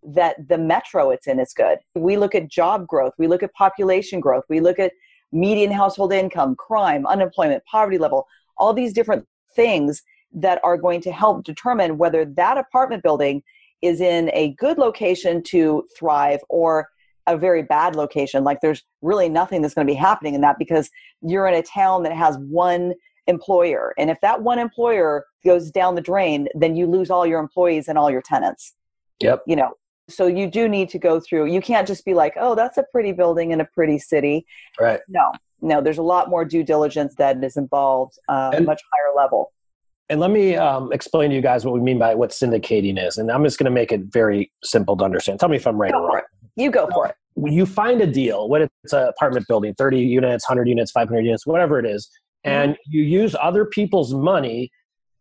that 0.05 0.35
the 0.49 0.57
metro 0.57 1.11
it's 1.11 1.27
in 1.27 1.39
is 1.39 1.53
good. 1.53 1.77
We 1.95 2.17
look 2.17 2.35
at 2.35 2.49
job 2.49 2.87
growth 2.87 3.13
we 3.17 3.27
look 3.27 3.43
at 3.43 3.53
population 3.53 4.19
growth 4.19 4.43
we 4.49 4.59
look 4.59 4.79
at 4.79 4.91
median 5.31 5.71
household 5.71 6.13
income 6.13 6.55
crime 6.55 7.07
unemployment 7.07 7.63
poverty 7.65 7.97
level 7.97 8.27
all 8.57 8.73
these 8.73 8.93
different 8.93 9.25
things 9.55 10.03
that 10.33 10.59
are 10.63 10.77
going 10.77 11.01
to 11.01 11.11
help 11.11 11.43
determine 11.43 11.97
whether 11.97 12.25
that 12.25 12.57
apartment 12.57 13.03
building 13.03 13.43
is 13.83 14.01
in 14.01 14.31
a 14.33 14.53
good 14.53 14.77
location 14.77 15.43
to 15.43 15.85
thrive 15.97 16.39
or 16.49 16.87
a 17.27 17.37
very 17.37 17.63
bad 17.63 17.95
location. 17.95 18.43
Like 18.43 18.61
there's 18.61 18.83
really 19.01 19.29
nothing 19.29 19.61
that's 19.61 19.73
going 19.73 19.85
to 19.85 19.91
be 19.91 19.97
happening 19.97 20.33
in 20.33 20.41
that 20.41 20.57
because 20.57 20.89
you're 21.21 21.47
in 21.47 21.53
a 21.53 21.61
town 21.61 22.03
that 22.03 22.13
has 22.13 22.37
one 22.37 22.93
employer. 23.27 23.93
And 23.97 24.09
if 24.09 24.19
that 24.21 24.41
one 24.41 24.59
employer 24.59 25.25
goes 25.45 25.71
down 25.71 25.95
the 25.95 26.01
drain, 26.01 26.47
then 26.55 26.75
you 26.75 26.87
lose 26.87 27.09
all 27.09 27.25
your 27.25 27.39
employees 27.39 27.87
and 27.87 27.97
all 27.97 28.09
your 28.09 28.21
tenants. 28.21 28.73
Yep. 29.19 29.43
You 29.47 29.55
know, 29.55 29.73
so 30.09 30.27
you 30.27 30.49
do 30.49 30.67
need 30.67 30.89
to 30.89 30.99
go 30.99 31.19
through, 31.19 31.45
you 31.45 31.61
can't 31.61 31.87
just 31.87 32.03
be 32.03 32.13
like, 32.13 32.33
oh, 32.37 32.55
that's 32.55 32.77
a 32.77 32.83
pretty 32.91 33.13
building 33.13 33.51
in 33.51 33.61
a 33.61 33.65
pretty 33.65 33.99
city. 33.99 34.45
Right. 34.79 34.99
No, 35.07 35.31
no, 35.61 35.81
there's 35.81 35.97
a 35.97 36.03
lot 36.03 36.29
more 36.29 36.43
due 36.43 36.63
diligence 36.63 37.15
that 37.15 37.41
is 37.41 37.55
involved, 37.55 38.17
uh, 38.27 38.51
and, 38.53 38.65
much 38.65 38.81
higher 38.91 39.15
level. 39.15 39.53
And 40.09 40.19
let 40.19 40.31
me 40.31 40.55
um, 40.55 40.91
explain 40.91 41.29
to 41.29 41.35
you 41.35 41.41
guys 41.41 41.65
what 41.65 41.73
we 41.73 41.79
mean 41.79 41.97
by 41.97 42.13
what 42.13 42.31
syndicating 42.31 43.03
is. 43.03 43.17
And 43.17 43.31
I'm 43.31 43.43
just 43.43 43.57
going 43.57 43.65
to 43.65 43.71
make 43.71 43.91
it 43.91 44.01
very 44.05 44.51
simple 44.63 44.97
to 44.97 45.03
understand. 45.03 45.39
Tell 45.39 45.49
me 45.49 45.57
if 45.57 45.65
I'm 45.65 45.79
right 45.79 45.93
or 45.93 46.05
wrong. 46.07 46.21
You 46.55 46.71
go 46.71 46.87
for 46.93 47.07
it. 47.07 47.15
When 47.35 47.53
you 47.53 47.65
find 47.65 48.01
a 48.01 48.07
deal, 48.07 48.47
when 48.47 48.63
it's 48.83 48.93
an 48.93 49.07
apartment 49.07 49.47
building, 49.47 49.73
30 49.75 49.99
units, 49.99 50.47
100 50.47 50.67
units, 50.67 50.91
500 50.91 51.21
units, 51.21 51.47
whatever 51.47 51.79
it 51.79 51.85
is, 51.85 52.09
and 52.43 52.73
mm-hmm. 52.73 52.91
you 52.91 53.03
use 53.03 53.35
other 53.41 53.65
people's 53.65 54.13
money, 54.13 54.71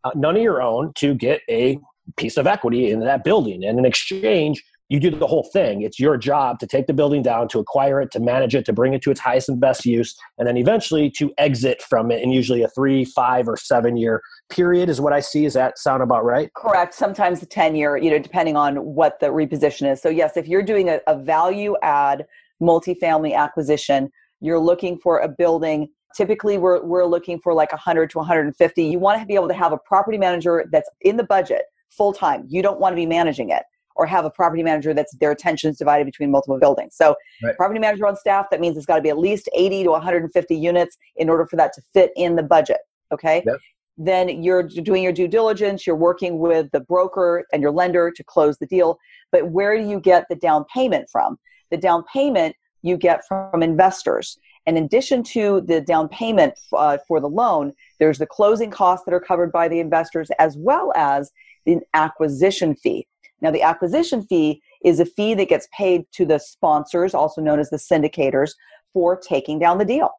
uh, 0.05 0.11
none 0.15 0.37
of 0.37 0.43
your 0.43 0.61
own, 0.61 0.93
to 0.97 1.15
get 1.15 1.41
a 1.49 1.79
piece 2.17 2.37
of 2.37 2.47
equity 2.47 2.91
in 2.91 3.01
that 3.01 3.25
building. 3.25 3.65
And 3.65 3.79
in 3.79 3.85
exchange, 3.85 4.63
you 4.93 5.01
do 5.01 5.09
the 5.09 5.27
whole 5.27 5.49
thing. 5.55 5.81
It's 5.81 5.99
your 5.99 6.19
job 6.19 6.59
to 6.59 6.67
take 6.67 6.87
the 6.87 6.93
building 6.93 7.23
down, 7.23 7.49
to 7.49 7.59
acquire 7.59 8.03
it, 8.03 8.11
to 8.11 8.21
manage 8.21 8.55
it, 8.55 8.67
to 8.67 8.75
bring 8.75 8.93
it 8.93 9.01
to 9.03 9.11
its 9.11 9.21
highest 9.21 9.49
and 9.49 9.59
best 9.59 9.87
use, 9.87 10.15
and 10.37 10.47
then 10.47 10.59
eventually 10.59 11.11
to 11.17 11.33
exit 11.39 11.81
from 11.81 12.11
it 12.11 12.23
in 12.23 12.31
usually 12.31 12.63
a 12.63 12.69
three, 12.69 13.03
five, 13.03 13.49
or 13.49 13.57
seven 13.57 13.97
year 13.97 14.21
period, 14.51 14.91
is 14.91 15.01
what 15.01 15.15
I 15.15 15.21
see. 15.21 15.45
Does 15.45 15.55
that 15.55 15.79
sound 15.79 16.03
about 16.03 16.27
right? 16.27 16.53
Correct. 16.55 16.93
Sometimes 16.93 17.41
the 17.41 17.47
10 17.47 17.75
year, 17.75 17.97
you 17.97 18.11
know, 18.11 18.19
depending 18.19 18.55
on 18.55 18.77
what 18.77 19.19
the 19.19 19.29
reposition 19.29 19.91
is. 19.91 20.03
So, 20.03 20.11
yes, 20.11 20.37
if 20.37 20.47
you're 20.47 20.63
doing 20.63 20.91
a, 20.91 21.01
a 21.07 21.17
value 21.17 21.75
add 21.83 22.27
multifamily 22.63 23.35
acquisition, 23.35 24.11
you're 24.41 24.61
looking 24.61 24.99
for 24.99 25.21
a 25.21 25.29
building 25.29 25.89
typically 26.15 26.59
we're, 26.59 26.85
we're 26.85 27.07
looking 27.07 27.39
for 27.39 27.55
like 27.55 27.73
100 27.73 28.11
to 28.11 28.19
150 28.19 28.85
you 28.85 28.99
want 28.99 29.19
to 29.19 29.25
be 29.25 29.35
able 29.35 29.49
to 29.49 29.55
have 29.55 29.73
a 29.73 29.79
property 29.79 30.19
manager 30.19 30.67
that's 30.71 30.91
in 31.01 31.17
the 31.17 31.25
budget 31.25 31.63
full 31.89 32.13
time 32.13 32.45
you 32.49 32.61
don't 32.61 32.79
want 32.79 32.93
to 32.93 32.97
be 32.97 33.07
managing 33.07 33.49
it 33.49 33.63
or 33.97 34.07
have 34.07 34.25
a 34.25 34.31
property 34.31 34.63
manager 34.63 34.95
that's 34.95 35.15
their 35.17 35.31
attention 35.31 35.71
is 35.71 35.79
divided 35.79 36.05
between 36.05 36.31
multiple 36.31 36.59
buildings. 36.59 36.95
So, 36.97 37.15
right. 37.43 37.57
property 37.57 37.81
manager 37.81 38.07
on 38.07 38.17
staff, 38.17 38.47
that 38.51 38.61
means 38.61 38.77
it's 38.77 38.87
got 38.87 38.97
to 38.97 39.03
be 39.03 39.09
at 39.09 39.19
least 39.19 39.49
80 39.55 39.85
to 39.85 39.91
150 39.91 40.57
units 40.57 40.97
in 41.17 41.29
order 41.29 41.47
for 41.47 41.57
that 41.57 41.73
to 41.75 41.83
fit 41.93 42.13
in 42.17 42.37
the 42.37 42.43
budget. 42.43 42.79
Okay. 43.13 43.43
Yep. 43.47 43.57
Then 43.99 44.43
you're 44.43 44.63
doing 44.63 45.03
your 45.03 45.13
due 45.13 45.29
diligence, 45.29 45.87
you're 45.87 45.97
working 45.97 46.39
with 46.39 46.71
the 46.73 46.81
broker 46.81 47.45
and 47.53 47.61
your 47.61 47.71
lender 47.71 48.11
to 48.11 48.25
close 48.25 48.59
the 48.59 48.67
deal. 48.67 48.99
But 49.31 49.51
where 49.51 49.77
do 49.77 49.87
you 49.87 50.01
get 50.01 50.27
the 50.29 50.37
down 50.37 50.65
payment 50.73 51.09
from? 51.11 51.39
The 51.71 51.77
down 51.77 52.05
payment 52.13 52.57
you 52.83 52.97
get 52.97 53.23
from 53.29 53.63
investors. 53.63 54.39
In 54.67 54.77
addition 54.77 55.23
to 55.25 55.61
the 55.63 55.81
down 55.81 56.09
payment 56.09 56.55
uh, 56.73 56.99
for 57.09 57.21
the 57.21 57.29
loan, 57.29 57.73
there's 57.99 58.19
the 58.19 58.27
closing 58.27 58.71
costs 58.71 59.05
that 59.05 59.15
are 59.15 59.21
covered 59.21 59.51
by 59.51 59.69
the 59.69 59.81
investors 59.81 60.31
as 60.39 60.57
well 60.57 60.93
as 60.95 61.33
the 61.67 61.79
acquisition 61.95 62.75
fee. 62.75 63.07
Now, 63.43 63.51
the 63.51 63.63
acquisition 63.63 64.23
fee 64.23 64.63
is 64.85 65.01
a 65.01 65.05
fee 65.05 65.35
that 65.35 65.49
gets 65.49 65.69
paid 65.77 66.05
to 66.13 66.25
the 66.25 66.39
sponsors, 66.39 67.13
also 67.13 67.41
known 67.41 67.59
as 67.59 67.71
the 67.71 67.77
syndicators, 67.77 68.53
for 68.93 69.17
taking 69.17 69.59
down 69.59 69.79
the 69.79 69.85
deal. 69.85 70.11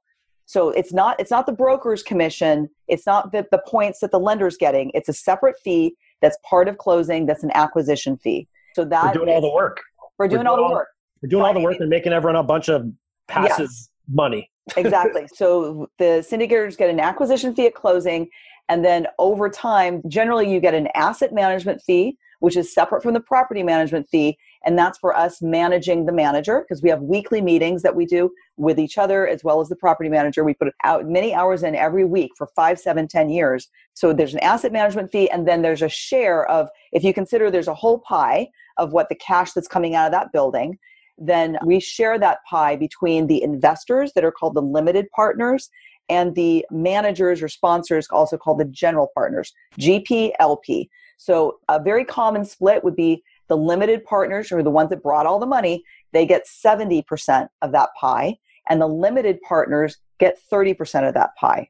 So 0.45 0.69
it's 0.69 0.91
not 0.91 1.19
it's 1.19 1.31
not 1.31 1.45
the 1.45 1.53
broker's 1.53 2.03
commission, 2.03 2.69
it's 2.87 3.05
not 3.05 3.31
the, 3.31 3.47
the 3.51 3.61
points 3.65 3.99
that 3.99 4.11
the 4.11 4.19
lender's 4.19 4.57
getting. 4.57 4.91
It's 4.93 5.07
a 5.07 5.13
separate 5.13 5.55
fee 5.63 5.95
that's 6.21 6.37
part 6.47 6.67
of 6.67 6.77
closing. 6.77 7.25
That's 7.25 7.43
an 7.43 7.51
acquisition 7.53 8.17
fee. 8.17 8.47
So 8.75 8.83
that 8.85 9.15
we're 9.15 9.25
doing 9.25 9.35
all 9.35 9.41
the 9.41 9.53
work. 9.53 9.81
We're 10.17 10.27
doing, 10.27 10.39
we're 10.39 10.43
doing 10.43 10.47
all, 10.47 10.63
all 10.63 10.69
the 10.69 10.75
work. 10.75 10.87
We're 11.21 11.29
doing 11.29 11.43
all 11.43 11.53
the 11.53 11.59
work 11.61 11.77
and 11.79 11.89
making 11.89 12.13
everyone 12.13 12.35
a 12.35 12.43
bunch 12.43 12.69
of 12.69 12.91
passive 13.27 13.69
yes. 13.69 13.89
money. 14.11 14.49
exactly. 14.77 15.27
So 15.33 15.87
the 15.97 16.25
syndicators 16.29 16.77
get 16.77 16.89
an 16.89 16.99
acquisition 16.99 17.55
fee 17.55 17.67
at 17.67 17.73
closing, 17.73 18.29
and 18.69 18.83
then 18.83 19.07
over 19.19 19.49
time, 19.49 20.01
generally 20.07 20.51
you 20.51 20.59
get 20.59 20.73
an 20.73 20.87
asset 20.95 21.33
management 21.33 21.81
fee 21.81 22.17
which 22.43 22.57
is 22.57 22.73
separate 22.73 23.01
from 23.01 23.13
the 23.13 23.21
property 23.21 23.63
management 23.63 24.05
fee. 24.09 24.37
And 24.65 24.77
that's 24.77 24.97
for 24.97 25.15
us 25.15 25.41
managing 25.41 26.05
the 26.05 26.11
manager 26.11 26.59
because 26.59 26.83
we 26.83 26.89
have 26.89 27.01
weekly 27.01 27.39
meetings 27.39 27.83
that 27.83 27.95
we 27.95 28.05
do 28.05 28.33
with 28.57 28.81
each 28.81 28.97
other 28.97 29.25
as 29.25 29.45
well 29.45 29.61
as 29.61 29.69
the 29.69 29.77
property 29.77 30.09
manager. 30.09 30.43
We 30.43 30.53
put 30.53 30.73
out 30.83 31.07
many 31.07 31.33
hours 31.33 31.63
in 31.63 31.73
every 31.73 32.03
week 32.03 32.31
for 32.37 32.47
five, 32.47 32.81
seven, 32.81 33.07
ten 33.07 33.29
years. 33.29 33.69
So 33.93 34.11
there's 34.11 34.33
an 34.33 34.41
asset 34.41 34.73
management 34.73 35.09
fee, 35.09 35.29
and 35.29 35.47
then 35.47 35.61
there's 35.61 35.81
a 35.81 35.87
share 35.87 36.45
of, 36.51 36.67
if 36.91 37.01
you 37.01 37.13
consider 37.13 37.49
there's 37.49 37.69
a 37.69 37.73
whole 37.73 37.99
pie 37.99 38.49
of 38.75 38.91
what 38.91 39.07
the 39.07 39.15
cash 39.15 39.53
that's 39.53 39.69
coming 39.69 39.95
out 39.95 40.07
of 40.07 40.11
that 40.11 40.33
building, 40.33 40.77
then 41.17 41.57
we 41.65 41.79
share 41.79 42.19
that 42.19 42.39
pie 42.49 42.75
between 42.75 43.27
the 43.27 43.41
investors 43.41 44.11
that 44.15 44.25
are 44.25 44.33
called 44.33 44.55
the 44.55 44.61
limited 44.61 45.09
partners 45.15 45.69
and 46.09 46.35
the 46.35 46.65
managers 46.69 47.41
or 47.41 47.47
sponsors 47.47 48.05
also 48.11 48.35
called 48.35 48.59
the 48.59 48.65
general 48.65 49.09
partners, 49.15 49.53
GPLP. 49.79 50.89
So 51.17 51.59
a 51.69 51.81
very 51.81 52.05
common 52.05 52.45
split 52.45 52.83
would 52.83 52.95
be 52.95 53.23
the 53.49 53.57
limited 53.57 54.03
partners, 54.05 54.51
or 54.51 54.63
the 54.63 54.69
ones 54.69 54.89
that 54.89 55.03
brought 55.03 55.25
all 55.25 55.39
the 55.39 55.45
money, 55.45 55.83
they 56.11 56.25
get 56.25 56.47
70% 56.47 57.47
of 57.61 57.71
that 57.71 57.89
pie, 57.99 58.37
and 58.69 58.81
the 58.81 58.87
limited 58.87 59.41
partners 59.41 59.97
get 60.19 60.39
30% 60.51 61.07
of 61.07 61.13
that 61.13 61.35
pie. 61.35 61.69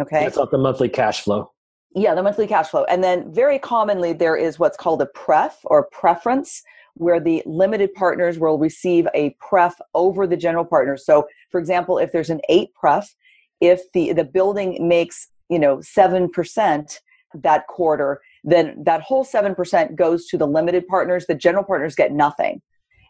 Okay. 0.00 0.24
That's 0.24 0.36
not 0.36 0.50
the 0.50 0.58
monthly 0.58 0.88
cash 0.88 1.22
flow. 1.22 1.52
Yeah, 1.94 2.14
the 2.14 2.22
monthly 2.22 2.46
cash 2.46 2.68
flow. 2.68 2.84
And 2.84 3.02
then 3.02 3.32
very 3.32 3.58
commonly, 3.58 4.12
there 4.12 4.36
is 4.36 4.58
what's 4.58 4.76
called 4.76 5.00
a 5.00 5.06
pref 5.06 5.58
or 5.64 5.88
preference, 5.90 6.62
where 6.94 7.20
the 7.20 7.42
limited 7.46 7.94
partners 7.94 8.38
will 8.38 8.58
receive 8.58 9.08
a 9.14 9.30
pref 9.40 9.80
over 9.94 10.26
the 10.26 10.36
general 10.36 10.64
partners. 10.64 11.04
So, 11.06 11.26
for 11.50 11.58
example, 11.58 11.98
if 11.98 12.12
there's 12.12 12.30
an 12.30 12.40
eight 12.48 12.74
pref, 12.74 13.14
if 13.60 13.90
the, 13.92 14.12
the 14.12 14.24
building 14.24 14.86
makes 14.86 15.28
you 15.48 15.58
know 15.58 15.78
7% 15.78 16.98
that 17.34 17.66
quarter 17.66 18.20
then 18.46 18.82
that 18.84 19.02
whole 19.02 19.24
7% 19.24 19.96
goes 19.96 20.26
to 20.26 20.38
the 20.38 20.46
limited 20.46 20.86
partners. 20.86 21.26
The 21.26 21.34
general 21.34 21.64
partners 21.64 21.96
get 21.96 22.12
nothing. 22.12 22.62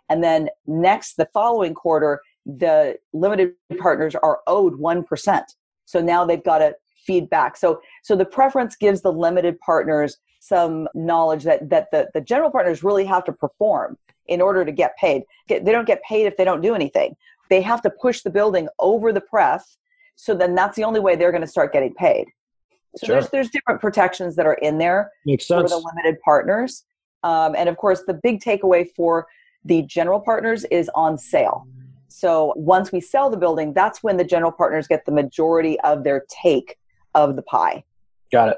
And 0.08 0.24
then 0.24 0.48
next, 0.66 1.16
the 1.16 1.28
following 1.32 1.74
quarter, 1.74 2.20
the 2.46 2.96
limited 3.12 3.52
partners 3.78 4.14
are 4.14 4.40
owed 4.46 4.80
1%. 4.80 5.42
So 5.84 6.00
now 6.00 6.24
they've 6.24 6.42
got 6.42 6.58
to 6.58 6.74
feed 7.06 7.28
back. 7.28 7.56
So, 7.56 7.80
so 8.02 8.16
the 8.16 8.24
preference 8.24 8.76
gives 8.76 9.02
the 9.02 9.12
limited 9.12 9.60
partners 9.60 10.16
some 10.40 10.88
knowledge 10.94 11.44
that, 11.44 11.68
that 11.70 11.90
the, 11.90 12.08
the 12.14 12.20
general 12.20 12.50
partners 12.50 12.82
really 12.82 13.04
have 13.04 13.24
to 13.24 13.32
perform 13.32 13.98
in 14.28 14.40
order 14.40 14.64
to 14.64 14.72
get 14.72 14.96
paid. 14.96 15.22
They 15.48 15.60
don't 15.60 15.86
get 15.86 16.02
paid 16.02 16.26
if 16.26 16.36
they 16.36 16.44
don't 16.44 16.60
do 16.62 16.74
anything. 16.74 17.14
They 17.50 17.60
have 17.62 17.82
to 17.82 17.90
push 17.90 18.22
the 18.22 18.30
building 18.30 18.68
over 18.78 19.12
the 19.12 19.20
pref. 19.20 19.64
So 20.16 20.34
then 20.34 20.54
that's 20.54 20.76
the 20.76 20.84
only 20.84 21.00
way 21.00 21.14
they're 21.14 21.30
going 21.30 21.42
to 21.42 21.48
start 21.48 21.72
getting 21.72 21.94
paid. 21.94 22.26
So 22.96 23.06
sure. 23.06 23.14
there's 23.16 23.30
there's 23.30 23.50
different 23.50 23.80
protections 23.80 24.36
that 24.36 24.46
are 24.46 24.54
in 24.54 24.78
there 24.78 25.10
Makes 25.24 25.46
sense. 25.48 25.62
for 25.62 25.68
the 25.68 25.84
limited 25.84 26.20
partners. 26.22 26.84
Um, 27.22 27.54
and 27.56 27.68
of 27.68 27.76
course, 27.76 28.02
the 28.06 28.14
big 28.14 28.40
takeaway 28.40 28.86
for 28.96 29.26
the 29.64 29.82
general 29.82 30.20
partners 30.20 30.64
is 30.70 30.90
on 30.94 31.18
sale. 31.18 31.66
So 32.08 32.54
once 32.56 32.92
we 32.92 33.00
sell 33.00 33.28
the 33.28 33.36
building, 33.36 33.74
that's 33.74 34.02
when 34.02 34.16
the 34.16 34.24
general 34.24 34.52
partners 34.52 34.86
get 34.86 35.04
the 35.04 35.12
majority 35.12 35.78
of 35.80 36.04
their 36.04 36.24
take 36.30 36.76
of 37.14 37.36
the 37.36 37.42
pie. 37.42 37.84
Got 38.32 38.50
it. 38.50 38.56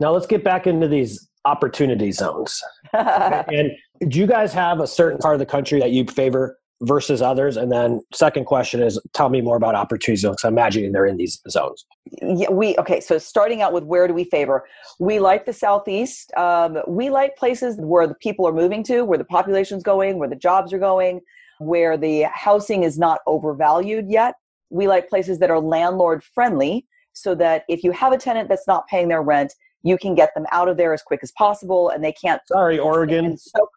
Now 0.00 0.10
let's 0.12 0.26
get 0.26 0.44
back 0.44 0.66
into 0.66 0.88
these 0.88 1.28
opportunity 1.44 2.10
zones. 2.12 2.62
and 2.92 3.70
do 4.08 4.18
you 4.18 4.26
guys 4.26 4.52
have 4.52 4.80
a 4.80 4.86
certain 4.86 5.18
part 5.18 5.34
of 5.34 5.38
the 5.38 5.46
country 5.46 5.78
that 5.80 5.92
you 5.92 6.04
favor 6.04 6.58
versus 6.82 7.22
others? 7.22 7.56
And 7.56 7.70
then 7.70 8.00
second 8.12 8.44
question 8.46 8.82
is 8.82 9.00
tell 9.12 9.28
me 9.28 9.40
more 9.40 9.56
about 9.56 9.74
opportunity 9.74 10.20
zones. 10.20 10.44
I'm 10.44 10.54
imagining 10.54 10.92
they're 10.92 11.06
in 11.06 11.16
these 11.16 11.40
zones. 11.48 11.84
Yeah, 12.20 12.50
we 12.50 12.76
okay. 12.78 13.00
So 13.00 13.18
starting 13.18 13.62
out 13.62 13.72
with 13.72 13.84
where 13.84 14.06
do 14.08 14.14
we 14.14 14.24
favor? 14.24 14.66
We 14.98 15.18
like 15.18 15.46
the 15.46 15.52
southeast. 15.52 16.32
Um, 16.36 16.78
we 16.86 17.10
like 17.10 17.36
places 17.36 17.76
where 17.78 18.06
the 18.06 18.14
people 18.14 18.46
are 18.46 18.52
moving 18.52 18.82
to, 18.84 19.04
where 19.04 19.18
the 19.18 19.24
population's 19.24 19.82
going, 19.82 20.18
where 20.18 20.28
the 20.28 20.36
jobs 20.36 20.72
are 20.72 20.78
going, 20.78 21.20
where 21.58 21.96
the 21.96 22.26
housing 22.32 22.82
is 22.82 22.98
not 22.98 23.20
overvalued 23.26 24.10
yet. 24.10 24.34
We 24.70 24.88
like 24.88 25.08
places 25.08 25.38
that 25.38 25.50
are 25.50 25.60
landlord 25.60 26.24
friendly, 26.24 26.86
so 27.12 27.34
that 27.36 27.64
if 27.68 27.84
you 27.84 27.92
have 27.92 28.12
a 28.12 28.18
tenant 28.18 28.48
that's 28.48 28.66
not 28.66 28.86
paying 28.88 29.08
their 29.08 29.22
rent, 29.22 29.54
you 29.82 29.98
can 29.98 30.14
get 30.14 30.34
them 30.34 30.46
out 30.50 30.68
of 30.68 30.76
there 30.76 30.92
as 30.92 31.02
quick 31.02 31.20
as 31.22 31.30
possible, 31.32 31.90
and 31.90 32.02
they 32.02 32.12
can't. 32.12 32.40
Sorry, 32.48 32.78
Oregon. 32.78 33.36
So 33.36 33.68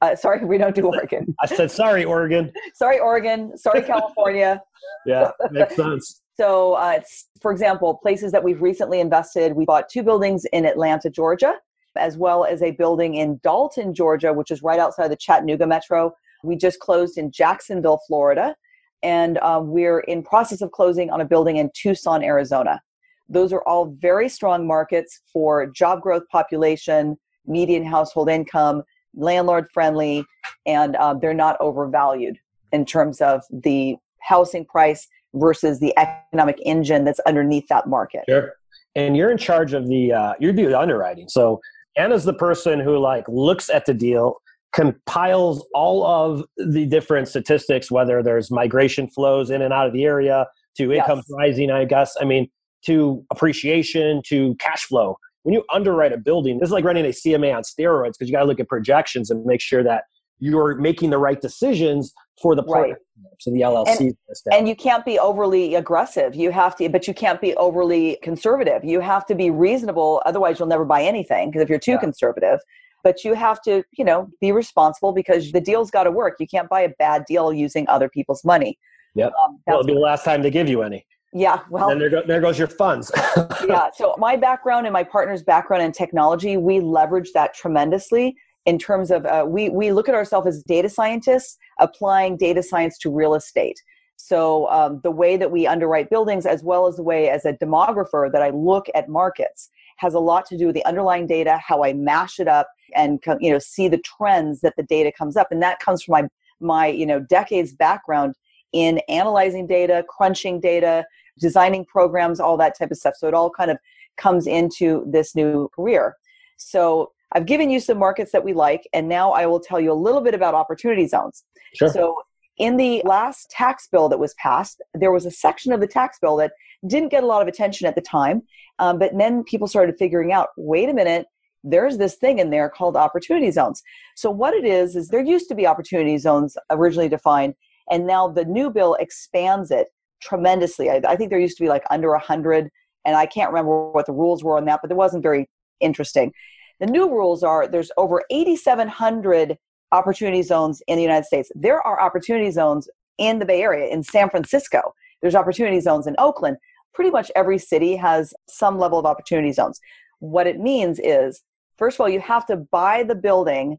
uh, 0.00 0.14
sorry, 0.14 0.44
we 0.44 0.58
don't 0.58 0.74
do 0.74 0.86
Oregon. 0.86 1.34
I 1.40 1.46
said 1.46 1.70
sorry, 1.70 2.04
Oregon. 2.04 2.52
sorry, 2.74 2.98
Oregon. 2.98 3.56
Sorry, 3.56 3.82
California. 3.82 4.62
yeah, 5.06 5.30
makes 5.50 5.76
sense. 5.76 6.22
So, 6.36 6.74
uh, 6.74 7.00
for 7.40 7.50
example, 7.50 7.98
places 8.00 8.30
that 8.30 8.44
we've 8.44 8.62
recently 8.62 9.00
invested, 9.00 9.54
we 9.54 9.64
bought 9.64 9.88
two 9.88 10.04
buildings 10.04 10.44
in 10.52 10.64
Atlanta, 10.64 11.10
Georgia, 11.10 11.56
as 11.96 12.16
well 12.16 12.44
as 12.44 12.62
a 12.62 12.70
building 12.72 13.14
in 13.14 13.40
Dalton, 13.42 13.92
Georgia, 13.92 14.32
which 14.32 14.52
is 14.52 14.62
right 14.62 14.78
outside 14.78 15.08
the 15.08 15.16
Chattanooga 15.16 15.66
metro. 15.66 16.12
We 16.44 16.54
just 16.54 16.78
closed 16.78 17.18
in 17.18 17.32
Jacksonville, 17.32 18.00
Florida, 18.06 18.54
and 19.02 19.38
um, 19.38 19.72
we're 19.72 20.00
in 20.00 20.22
process 20.22 20.60
of 20.60 20.70
closing 20.70 21.10
on 21.10 21.20
a 21.20 21.24
building 21.24 21.56
in 21.56 21.70
Tucson, 21.74 22.22
Arizona. 22.22 22.80
Those 23.28 23.52
are 23.52 23.62
all 23.66 23.86
very 23.98 24.28
strong 24.28 24.64
markets 24.64 25.20
for 25.32 25.66
job 25.66 26.02
growth, 26.02 26.22
population, 26.30 27.18
median 27.46 27.84
household 27.84 28.28
income, 28.28 28.84
landlord 29.18 29.66
friendly, 29.72 30.24
and 30.66 30.96
um, 30.96 31.18
they're 31.20 31.34
not 31.34 31.56
overvalued 31.60 32.38
in 32.72 32.84
terms 32.84 33.20
of 33.20 33.42
the 33.50 33.96
housing 34.20 34.64
price 34.64 35.06
versus 35.34 35.80
the 35.80 35.92
economic 35.98 36.58
engine 36.64 37.04
that's 37.04 37.20
underneath 37.20 37.66
that 37.68 37.86
market. 37.86 38.24
Sure. 38.28 38.54
And 38.94 39.16
you're 39.16 39.30
in 39.30 39.38
charge 39.38 39.74
of 39.74 39.86
the 39.88 40.12
uh, 40.12 40.32
you 40.40 40.52
do 40.52 40.68
the 40.68 40.78
underwriting. 40.78 41.28
So 41.28 41.60
Anna's 41.96 42.24
the 42.24 42.34
person 42.34 42.80
who 42.80 42.98
like 42.98 43.24
looks 43.28 43.68
at 43.68 43.86
the 43.86 43.94
deal, 43.94 44.40
compiles 44.72 45.66
all 45.74 46.06
of 46.06 46.44
the 46.56 46.86
different 46.86 47.28
statistics, 47.28 47.90
whether 47.90 48.22
there's 48.22 48.50
migration 48.50 49.08
flows 49.08 49.50
in 49.50 49.62
and 49.62 49.72
out 49.72 49.86
of 49.86 49.92
the 49.92 50.04
area, 50.04 50.46
to 50.76 50.92
income 50.92 51.18
yes. 51.18 51.26
rising, 51.30 51.70
I 51.70 51.84
guess. 51.84 52.16
I 52.20 52.24
mean, 52.24 52.48
to 52.86 53.24
appreciation, 53.30 54.22
to 54.26 54.54
cash 54.56 54.84
flow 54.84 55.18
when 55.48 55.54
you 55.54 55.64
underwrite 55.72 56.12
a 56.12 56.18
building, 56.18 56.58
this 56.58 56.66
is 56.66 56.72
like 56.74 56.84
running 56.84 57.06
a 57.06 57.08
CMA 57.08 57.56
on 57.56 57.62
steroids 57.62 58.12
because 58.18 58.28
you 58.28 58.32
got 58.32 58.40
to 58.40 58.44
look 58.44 58.60
at 58.60 58.68
projections 58.68 59.30
and 59.30 59.46
make 59.46 59.62
sure 59.62 59.82
that 59.82 60.04
you're 60.40 60.74
making 60.74 61.08
the 61.08 61.16
right 61.16 61.40
decisions 61.40 62.12
for 62.42 62.54
the 62.54 62.62
Right. 62.64 62.94
partnerships 63.16 63.46
and 63.46 63.56
the 63.56 63.62
LLCs. 63.62 64.12
And- 64.44 64.52
and 64.54 64.68
you 64.68 64.76
can't 64.76 65.06
be 65.06 65.18
overly 65.18 65.74
aggressive 65.74 66.34
you 66.34 66.50
have 66.50 66.76
to 66.76 66.90
but 66.90 67.08
you 67.08 67.14
can't 67.14 67.40
be 67.40 67.56
overly 67.56 68.18
conservative 68.22 68.84
you 68.84 69.00
have 69.00 69.24
to 69.24 69.34
be 69.34 69.48
reasonable 69.50 70.20
otherwise 70.26 70.58
you'll 70.58 70.68
never 70.68 70.84
buy 70.84 71.02
anything 71.02 71.48
because 71.48 71.62
if 71.62 71.70
you're 71.70 71.78
too 71.78 71.92
Yeah. 71.92 71.98
conservative 72.00 72.60
but 73.02 73.24
you 73.24 73.32
have 73.32 73.62
to 73.62 73.82
you 73.92 74.04
know 74.04 74.28
be 74.42 74.52
responsible 74.52 75.12
because 75.12 75.50
the 75.52 75.62
deal's 75.62 75.90
got 75.90 76.04
to 76.04 76.10
work 76.10 76.36
you 76.38 76.46
can't 76.46 76.68
buy 76.68 76.82
a 76.82 76.90
bad 76.98 77.24
deal 77.24 77.54
using 77.54 77.88
other 77.88 78.10
people's 78.10 78.44
money 78.44 78.78
Yep. 79.14 79.32
um, 79.42 79.58
it'll 79.66 79.82
be 79.82 79.94
the 79.94 79.98
last 79.98 80.24
time 80.24 80.42
they 80.42 80.50
give 80.50 80.68
you 80.68 80.82
any. 80.82 81.06
Yeah 81.32 81.60
well 81.68 81.90
and 81.90 82.00
then 82.00 82.10
there, 82.10 82.22
go, 82.22 82.26
there 82.26 82.40
goes 82.40 82.58
your 82.58 82.68
funds. 82.68 83.12
yeah 83.66 83.88
so 83.94 84.14
my 84.18 84.34
background 84.36 84.86
and 84.86 84.92
my 84.92 85.04
partner's 85.04 85.42
background 85.42 85.82
in 85.82 85.92
technology 85.92 86.56
we 86.56 86.80
leverage 86.80 87.32
that 87.34 87.54
tremendously 87.54 88.34
in 88.64 88.78
terms 88.78 89.10
of 89.10 89.26
uh, 89.26 89.44
we 89.46 89.68
we 89.68 89.92
look 89.92 90.08
at 90.08 90.14
ourselves 90.14 90.46
as 90.46 90.62
data 90.62 90.88
scientists 90.88 91.58
applying 91.80 92.36
data 92.36 92.62
science 92.62 92.96
to 92.98 93.10
real 93.10 93.34
estate 93.34 93.78
so 94.16 94.68
um, 94.68 95.00
the 95.04 95.10
way 95.10 95.36
that 95.36 95.50
we 95.50 95.66
underwrite 95.66 96.10
buildings 96.10 96.46
as 96.46 96.62
well 96.64 96.86
as 96.86 96.96
the 96.96 97.02
way 97.02 97.28
as 97.28 97.44
a 97.44 97.52
demographer 97.54 98.32
that 98.32 98.42
i 98.42 98.48
look 98.50 98.86
at 98.94 99.08
markets 99.08 99.68
has 99.98 100.14
a 100.14 100.20
lot 100.20 100.46
to 100.46 100.56
do 100.56 100.66
with 100.66 100.74
the 100.74 100.84
underlying 100.86 101.26
data 101.26 101.58
how 101.58 101.84
i 101.84 101.92
mash 101.92 102.40
it 102.40 102.48
up 102.48 102.68
and 102.94 103.22
you 103.40 103.50
know 103.50 103.58
see 103.58 103.86
the 103.86 103.98
trends 103.98 104.60
that 104.60 104.74
the 104.76 104.82
data 104.84 105.12
comes 105.12 105.36
up 105.36 105.48
and 105.50 105.62
that 105.62 105.78
comes 105.78 106.02
from 106.02 106.12
my 106.12 106.28
my 106.60 106.86
you 106.86 107.04
know 107.04 107.20
decades 107.20 107.72
background 107.72 108.34
in 108.72 109.00
analyzing 109.08 109.66
data 109.66 110.04
crunching 110.08 110.60
data 110.60 111.04
designing 111.38 111.84
programs 111.84 112.40
all 112.40 112.56
that 112.56 112.76
type 112.78 112.90
of 112.90 112.96
stuff 112.96 113.14
so 113.16 113.28
it 113.28 113.34
all 113.34 113.50
kind 113.50 113.70
of 113.70 113.78
comes 114.16 114.46
into 114.46 115.04
this 115.10 115.34
new 115.34 115.68
career 115.74 116.16
so 116.56 117.12
i've 117.32 117.46
given 117.46 117.70
you 117.70 117.80
some 117.80 117.98
markets 117.98 118.32
that 118.32 118.44
we 118.44 118.52
like 118.52 118.88
and 118.92 119.08
now 119.08 119.32
i 119.32 119.46
will 119.46 119.60
tell 119.60 119.80
you 119.80 119.92
a 119.92 119.94
little 119.94 120.20
bit 120.20 120.34
about 120.34 120.54
opportunity 120.54 121.06
zones 121.06 121.44
sure. 121.74 121.88
so, 121.88 122.22
in 122.58 122.76
the 122.76 123.00
last 123.04 123.50
tax 123.50 123.88
bill 123.90 124.08
that 124.08 124.18
was 124.18 124.34
passed, 124.34 124.82
there 124.94 125.12
was 125.12 125.24
a 125.24 125.30
section 125.30 125.72
of 125.72 125.80
the 125.80 125.86
tax 125.86 126.18
bill 126.20 126.36
that 126.36 126.52
didn't 126.86 127.10
get 127.10 127.22
a 127.22 127.26
lot 127.26 127.40
of 127.40 127.48
attention 127.48 127.86
at 127.86 127.94
the 127.94 128.00
time. 128.00 128.42
Um, 128.78 128.98
but 128.98 129.16
then 129.16 129.44
people 129.44 129.68
started 129.68 129.96
figuring 129.98 130.32
out 130.32 130.48
wait 130.56 130.88
a 130.88 130.94
minute, 130.94 131.26
there's 131.64 131.98
this 131.98 132.16
thing 132.16 132.38
in 132.38 132.50
there 132.50 132.68
called 132.68 132.96
opportunity 132.96 133.50
zones. 133.50 133.82
So, 134.16 134.30
what 134.30 134.54
it 134.54 134.64
is, 134.64 134.96
is 134.96 135.08
there 135.08 135.22
used 135.22 135.48
to 135.48 135.54
be 135.54 135.66
opportunity 135.66 136.18
zones 136.18 136.56
originally 136.70 137.08
defined, 137.08 137.54
and 137.90 138.06
now 138.06 138.28
the 138.28 138.44
new 138.44 138.70
bill 138.70 138.94
expands 139.00 139.70
it 139.70 139.88
tremendously. 140.20 140.90
I, 140.90 141.00
I 141.06 141.16
think 141.16 141.30
there 141.30 141.38
used 141.38 141.56
to 141.58 141.62
be 141.62 141.68
like 141.68 141.84
under 141.90 142.10
100, 142.10 142.68
and 143.04 143.16
I 143.16 143.26
can't 143.26 143.50
remember 143.50 143.90
what 143.90 144.06
the 144.06 144.12
rules 144.12 144.42
were 144.44 144.56
on 144.56 144.64
that, 144.66 144.80
but 144.82 144.90
it 144.90 144.96
wasn't 144.96 145.22
very 145.22 145.48
interesting. 145.80 146.32
The 146.80 146.86
new 146.86 147.08
rules 147.10 147.42
are 147.42 147.66
there's 147.66 147.90
over 147.96 148.22
8,700 148.30 149.56
opportunity 149.92 150.42
zones 150.42 150.82
in 150.86 150.96
the 150.96 151.02
United 151.02 151.24
States. 151.24 151.50
There 151.54 151.80
are 151.80 152.00
opportunity 152.00 152.50
zones 152.50 152.88
in 153.18 153.38
the 153.38 153.46
Bay 153.46 153.62
Area, 153.62 153.92
in 153.92 154.02
San 154.02 154.30
Francisco. 154.30 154.94
There's 155.20 155.34
opportunity 155.34 155.80
zones 155.80 156.06
in 156.06 156.14
Oakland. 156.18 156.56
Pretty 156.94 157.10
much 157.10 157.30
every 157.34 157.58
city 157.58 157.96
has 157.96 158.32
some 158.48 158.78
level 158.78 158.98
of 158.98 159.06
opportunity 159.06 159.52
zones. 159.52 159.80
What 160.20 160.46
it 160.46 160.58
means 160.58 161.00
is, 161.02 161.42
first 161.76 161.96
of 161.96 162.00
all, 162.00 162.08
you 162.08 162.20
have 162.20 162.46
to 162.46 162.56
buy 162.56 163.02
the 163.02 163.14
building 163.14 163.78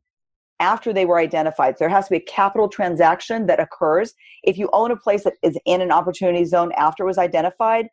after 0.59 0.91
they 0.93 1.05
were 1.05 1.17
identified. 1.17 1.75
So 1.75 1.83
there 1.83 1.89
has 1.89 2.05
to 2.05 2.11
be 2.11 2.17
a 2.17 2.21
capital 2.21 2.67
transaction 2.67 3.45
that 3.47 3.59
occurs. 3.59 4.13
If 4.43 4.57
you 4.57 4.69
own 4.73 4.91
a 4.91 4.97
place 4.97 5.23
that 5.23 5.33
is 5.41 5.57
in 5.65 5.81
an 5.81 5.91
opportunity 5.91 6.45
zone 6.45 6.71
after 6.77 7.03
it 7.03 7.07
was 7.07 7.17
identified, 7.17 7.87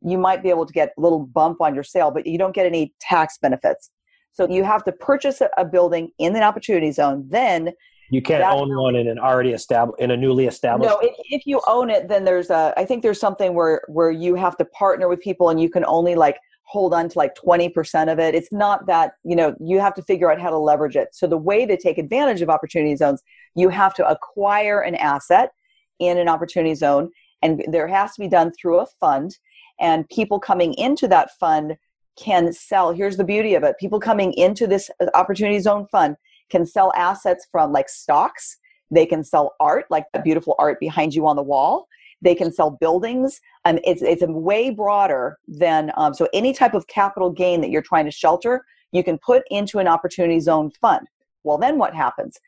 you 0.00 0.18
might 0.18 0.42
be 0.42 0.50
able 0.50 0.66
to 0.66 0.72
get 0.72 0.92
a 0.96 1.00
little 1.00 1.26
bump 1.26 1.60
on 1.60 1.74
your 1.74 1.84
sale, 1.84 2.10
but 2.10 2.26
you 2.26 2.38
don't 2.38 2.54
get 2.54 2.66
any 2.66 2.94
tax 3.00 3.38
benefits. 3.40 3.90
So 4.32 4.48
you 4.48 4.62
have 4.62 4.84
to 4.84 4.92
purchase 4.92 5.42
a, 5.56 5.64
building 5.64 6.10
in 6.18 6.36
an 6.36 6.42
opportunity 6.42 6.92
zone. 6.92 7.26
Then, 7.28 7.72
you 8.10 8.22
can't 8.22 8.44
own 8.44 8.74
one 8.74 8.94
in 8.94 9.08
an 9.08 9.18
already 9.18 9.50
established 9.50 10.00
in 10.00 10.10
a 10.10 10.16
newly 10.16 10.46
established. 10.46 10.88
no, 10.88 10.98
if, 11.00 11.14
if 11.24 11.42
you 11.44 11.60
own 11.66 11.90
it, 11.90 12.08
then 12.08 12.24
there's 12.24 12.48
a. 12.48 12.72
I 12.76 12.84
think 12.84 13.02
there's 13.02 13.20
something 13.20 13.54
where 13.54 13.82
where 13.88 14.10
you 14.10 14.34
have 14.36 14.56
to 14.58 14.64
partner 14.64 15.08
with 15.08 15.20
people, 15.20 15.50
and 15.50 15.60
you 15.60 15.68
can 15.68 15.84
only 15.84 16.14
like 16.14 16.38
hold 16.68 16.92
on 16.92 17.08
to 17.08 17.18
like 17.18 17.34
20% 17.34 18.12
of 18.12 18.18
it. 18.18 18.34
It's 18.34 18.52
not 18.52 18.86
that 18.86 19.12
you 19.24 19.34
know 19.34 19.54
you 19.58 19.80
have 19.80 19.94
to 19.94 20.02
figure 20.02 20.30
out 20.30 20.40
how 20.40 20.50
to 20.50 20.58
leverage 20.58 20.96
it. 20.96 21.08
So 21.12 21.26
the 21.26 21.38
way 21.38 21.64
to 21.64 21.76
take 21.76 21.98
advantage 21.98 22.42
of 22.42 22.50
opportunity 22.50 22.94
zones, 22.94 23.22
you 23.54 23.70
have 23.70 23.94
to 23.94 24.06
acquire 24.06 24.80
an 24.80 24.94
asset 24.96 25.50
in 25.98 26.18
an 26.18 26.28
opportunity 26.28 26.74
zone, 26.74 27.10
and 27.42 27.64
there 27.68 27.88
has 27.88 28.14
to 28.14 28.20
be 28.20 28.28
done 28.28 28.52
through 28.52 28.80
a 28.80 28.86
fund. 29.00 29.36
And 29.80 30.08
people 30.08 30.38
coming 30.40 30.74
into 30.74 31.08
that 31.08 31.30
fund 31.38 31.76
can 32.16 32.52
sell. 32.52 32.92
Here's 32.92 33.16
the 33.16 33.24
beauty 33.24 33.54
of 33.54 33.64
it 33.64 33.76
people 33.78 33.98
coming 33.98 34.32
into 34.34 34.66
this 34.66 34.90
uh, 35.00 35.06
opportunity 35.14 35.60
zone 35.60 35.86
fund 35.90 36.16
can 36.50 36.66
sell 36.66 36.92
assets 36.96 37.46
from 37.50 37.72
like 37.72 37.88
stocks, 37.88 38.58
they 38.90 39.06
can 39.06 39.24
sell 39.24 39.54
art, 39.60 39.86
like 39.90 40.04
the 40.12 40.20
beautiful 40.20 40.54
art 40.58 40.80
behind 40.80 41.14
you 41.14 41.26
on 41.26 41.36
the 41.36 41.42
wall. 41.42 41.86
They 42.20 42.34
can 42.34 42.52
sell 42.52 42.70
buildings. 42.70 43.40
Um, 43.64 43.78
it's, 43.84 44.02
it's 44.02 44.22
way 44.22 44.70
broader 44.70 45.38
than, 45.46 45.92
um, 45.96 46.14
so 46.14 46.28
any 46.32 46.52
type 46.52 46.74
of 46.74 46.86
capital 46.86 47.30
gain 47.30 47.60
that 47.60 47.70
you're 47.70 47.82
trying 47.82 48.04
to 48.06 48.10
shelter, 48.10 48.64
you 48.92 49.04
can 49.04 49.18
put 49.18 49.42
into 49.50 49.78
an 49.78 49.86
opportunity 49.86 50.40
zone 50.40 50.70
fund. 50.80 51.06
Well, 51.44 51.58
then 51.58 51.78
what 51.78 51.94
happens? 51.94 52.38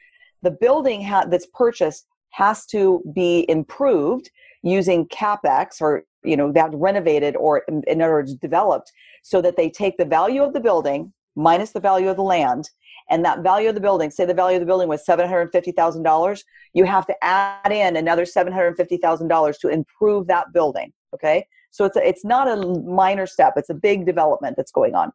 The 0.43 0.51
building 0.51 1.05
ha- 1.05 1.27
that's 1.29 1.47
purchased 1.55 2.07
has 2.31 2.67
to 2.67 3.03
be 3.15 3.45
improved 3.49 4.31
using 4.63 5.07
capex 5.09 5.81
or 5.81 6.05
you 6.23 6.37
know 6.37 6.53
that 6.53 6.71
renovated 6.75 7.35
or 7.37 7.63
in 7.69 8.03
other 8.03 8.13
words 8.13 8.35
developed 8.35 8.93
so 9.23 9.41
that 9.41 9.57
they 9.57 9.71
take 9.71 9.97
the 9.97 10.05
value 10.05 10.43
of 10.43 10.53
the 10.53 10.61
building 10.61 11.13
minus 11.35 11.71
the 11.71 11.81
value 11.81 12.09
of 12.09 12.17
the 12.17 12.23
land 12.23 12.69
and 13.11 13.25
that 13.25 13.41
value 13.43 13.69
of 13.69 13.75
the 13.75 13.81
building 13.81 14.11
say 14.11 14.25
the 14.25 14.35
value 14.35 14.57
of 14.57 14.61
the 14.61 14.67
building 14.67 14.89
was 14.89 15.05
$750000 15.09 16.43
you 16.73 16.85
have 16.85 17.07
to 17.07 17.25
add 17.25 17.73
in 17.73 17.97
another 17.97 18.25
$750000 18.25 19.59
to 19.61 19.69
improve 19.69 20.27
that 20.27 20.53
building 20.53 20.93
okay 21.15 21.47
so 21.71 21.85
it's 21.85 21.97
a, 21.97 22.09
it's 22.09 22.25
not 22.25 22.49
a 22.49 22.57
minor 22.81 23.27
step 23.27 23.55
it's 23.57 23.71
a 23.71 23.75
big 23.75 24.07
development 24.07 24.57
that's 24.57 24.73
going 24.73 24.95
on 24.95 25.13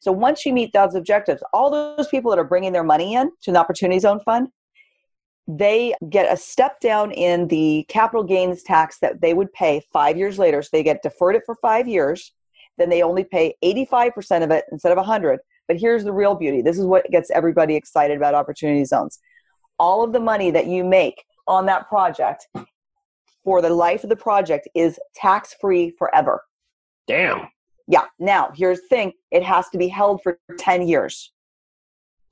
so 0.00 0.12
once 0.12 0.44
you 0.44 0.52
meet 0.52 0.72
those 0.72 0.94
objectives 0.94 1.42
all 1.52 1.70
those 1.70 2.08
people 2.08 2.30
that 2.30 2.38
are 2.38 2.44
bringing 2.44 2.72
their 2.72 2.84
money 2.84 3.14
in 3.14 3.30
to 3.42 3.50
an 3.50 3.56
opportunity 3.56 3.98
zone 3.98 4.20
fund 4.20 4.48
they 5.48 5.94
get 6.10 6.32
a 6.32 6.36
step 6.36 6.80
down 6.80 7.12
in 7.12 7.48
the 7.48 7.84
capital 7.88 8.24
gains 8.24 8.62
tax 8.62 8.98
that 8.98 9.20
they 9.20 9.32
would 9.32 9.52
pay 9.52 9.80
five 9.92 10.16
years 10.16 10.38
later. 10.38 10.60
So 10.62 10.70
they 10.72 10.82
get 10.82 11.02
deferred 11.02 11.36
it 11.36 11.42
for 11.46 11.54
five 11.56 11.86
years. 11.86 12.32
Then 12.78 12.90
they 12.90 13.02
only 13.02 13.24
pay 13.24 13.54
85% 13.62 14.42
of 14.42 14.50
it 14.50 14.64
instead 14.72 14.92
of 14.92 14.98
100. 14.98 15.38
But 15.68 15.78
here's 15.78 16.04
the 16.04 16.12
real 16.12 16.34
beauty. 16.34 16.62
This 16.62 16.78
is 16.78 16.84
what 16.84 17.10
gets 17.10 17.30
everybody 17.30 17.74
excited 17.74 18.16
about 18.16 18.34
opportunity 18.34 18.84
zones. 18.84 19.18
All 19.78 20.02
of 20.02 20.12
the 20.12 20.20
money 20.20 20.50
that 20.50 20.66
you 20.66 20.84
make 20.84 21.24
on 21.46 21.66
that 21.66 21.88
project 21.88 22.48
for 23.44 23.60
the 23.60 23.70
life 23.70 24.02
of 24.04 24.10
the 24.10 24.16
project 24.16 24.68
is 24.74 24.98
tax 25.14 25.54
free 25.60 25.90
forever. 25.98 26.42
Damn. 27.06 27.48
Yeah. 27.88 28.04
Now, 28.18 28.50
here's 28.54 28.80
the 28.80 28.88
thing 28.88 29.12
it 29.30 29.42
has 29.42 29.68
to 29.70 29.78
be 29.78 29.88
held 29.88 30.22
for 30.22 30.38
10 30.58 30.88
years. 30.88 31.32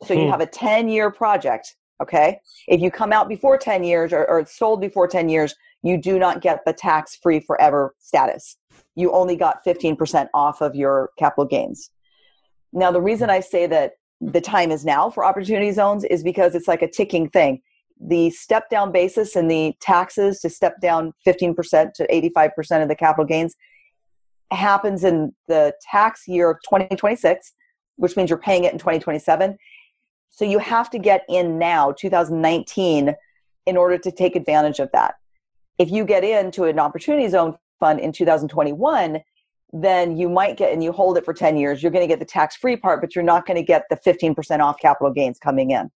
So 0.04 0.14
you 0.14 0.24
Hmm. 0.24 0.30
have 0.30 0.40
a 0.40 0.46
10 0.46 0.88
year 0.88 1.10
project. 1.10 1.76
Okay. 2.02 2.40
If 2.66 2.80
you 2.80 2.90
come 2.90 3.12
out 3.12 3.28
before 3.28 3.56
10 3.56 3.84
years 3.84 4.12
or, 4.12 4.28
or 4.28 4.40
it's 4.40 4.56
sold 4.56 4.80
before 4.80 5.06
10 5.06 5.28
years, 5.28 5.54
you 5.82 5.96
do 5.96 6.18
not 6.18 6.40
get 6.40 6.64
the 6.64 6.72
tax 6.72 7.16
free 7.16 7.38
forever 7.38 7.94
status. 8.00 8.56
You 8.96 9.12
only 9.12 9.36
got 9.36 9.64
15% 9.64 10.28
off 10.34 10.60
of 10.60 10.74
your 10.74 11.10
capital 11.18 11.44
gains. 11.44 11.90
Now, 12.74 12.90
the 12.90 13.00
reason 13.00 13.30
I 13.30 13.40
say 13.40 13.66
that 13.68 13.92
the 14.20 14.40
time 14.40 14.70
is 14.70 14.84
now 14.84 15.08
for 15.08 15.24
opportunity 15.24 15.70
zones 15.70 16.04
is 16.04 16.22
because 16.22 16.54
it's 16.54 16.68
like 16.68 16.82
a 16.82 16.90
ticking 16.90 17.30
thing. 17.30 17.62
The 18.00 18.30
step 18.30 18.68
down 18.68 18.90
basis 18.90 19.36
and 19.36 19.48
the 19.48 19.74
taxes 19.80 20.40
to 20.40 20.50
step 20.50 20.80
down 20.80 21.12
15% 21.26 21.92
to 21.94 22.06
85% 22.06 22.82
of 22.82 22.88
the 22.88 22.96
capital 22.96 23.24
gains 23.24 23.54
happens 24.50 25.04
in 25.04 25.32
the 25.46 25.72
tax 25.90 26.26
year 26.26 26.50
of 26.50 26.58
2026, 26.68 27.52
which 27.96 28.16
means 28.16 28.28
you're 28.28 28.38
paying 28.38 28.64
it 28.64 28.72
in 28.72 28.78
2027. 28.78 29.56
So 30.30 30.44
you 30.44 30.58
have 30.58 30.90
to 30.90 30.98
get 30.98 31.24
in 31.28 31.58
now, 31.58 31.92
2019, 31.92 33.14
in 33.66 33.76
order 33.76 33.98
to 33.98 34.10
take 34.10 34.34
advantage 34.34 34.80
of 34.80 34.90
that. 34.92 35.14
If 35.78 35.90
you 35.90 36.04
get 36.04 36.24
into 36.24 36.64
an 36.64 36.80
opportunity 36.80 37.28
zone 37.28 37.56
fund 37.78 38.00
in 38.00 38.10
2021, 38.10 39.20
then 39.74 40.16
you 40.16 40.28
might 40.28 40.56
get 40.56 40.72
and 40.72 40.84
you 40.84 40.92
hold 40.92 41.18
it 41.18 41.24
for 41.24 41.34
10 41.34 41.56
years, 41.56 41.82
you're 41.82 41.90
going 41.90 42.04
to 42.04 42.08
get 42.08 42.20
the 42.20 42.24
tax 42.24 42.54
free 42.54 42.76
part, 42.76 43.00
but 43.00 43.14
you're 43.14 43.24
not 43.24 43.44
going 43.44 43.56
to 43.56 43.62
get 43.62 43.82
the 43.90 43.96
15% 43.96 44.60
off 44.60 44.78
capital 44.80 45.12
gains 45.12 45.36
coming 45.38 45.72
in. 45.72 45.90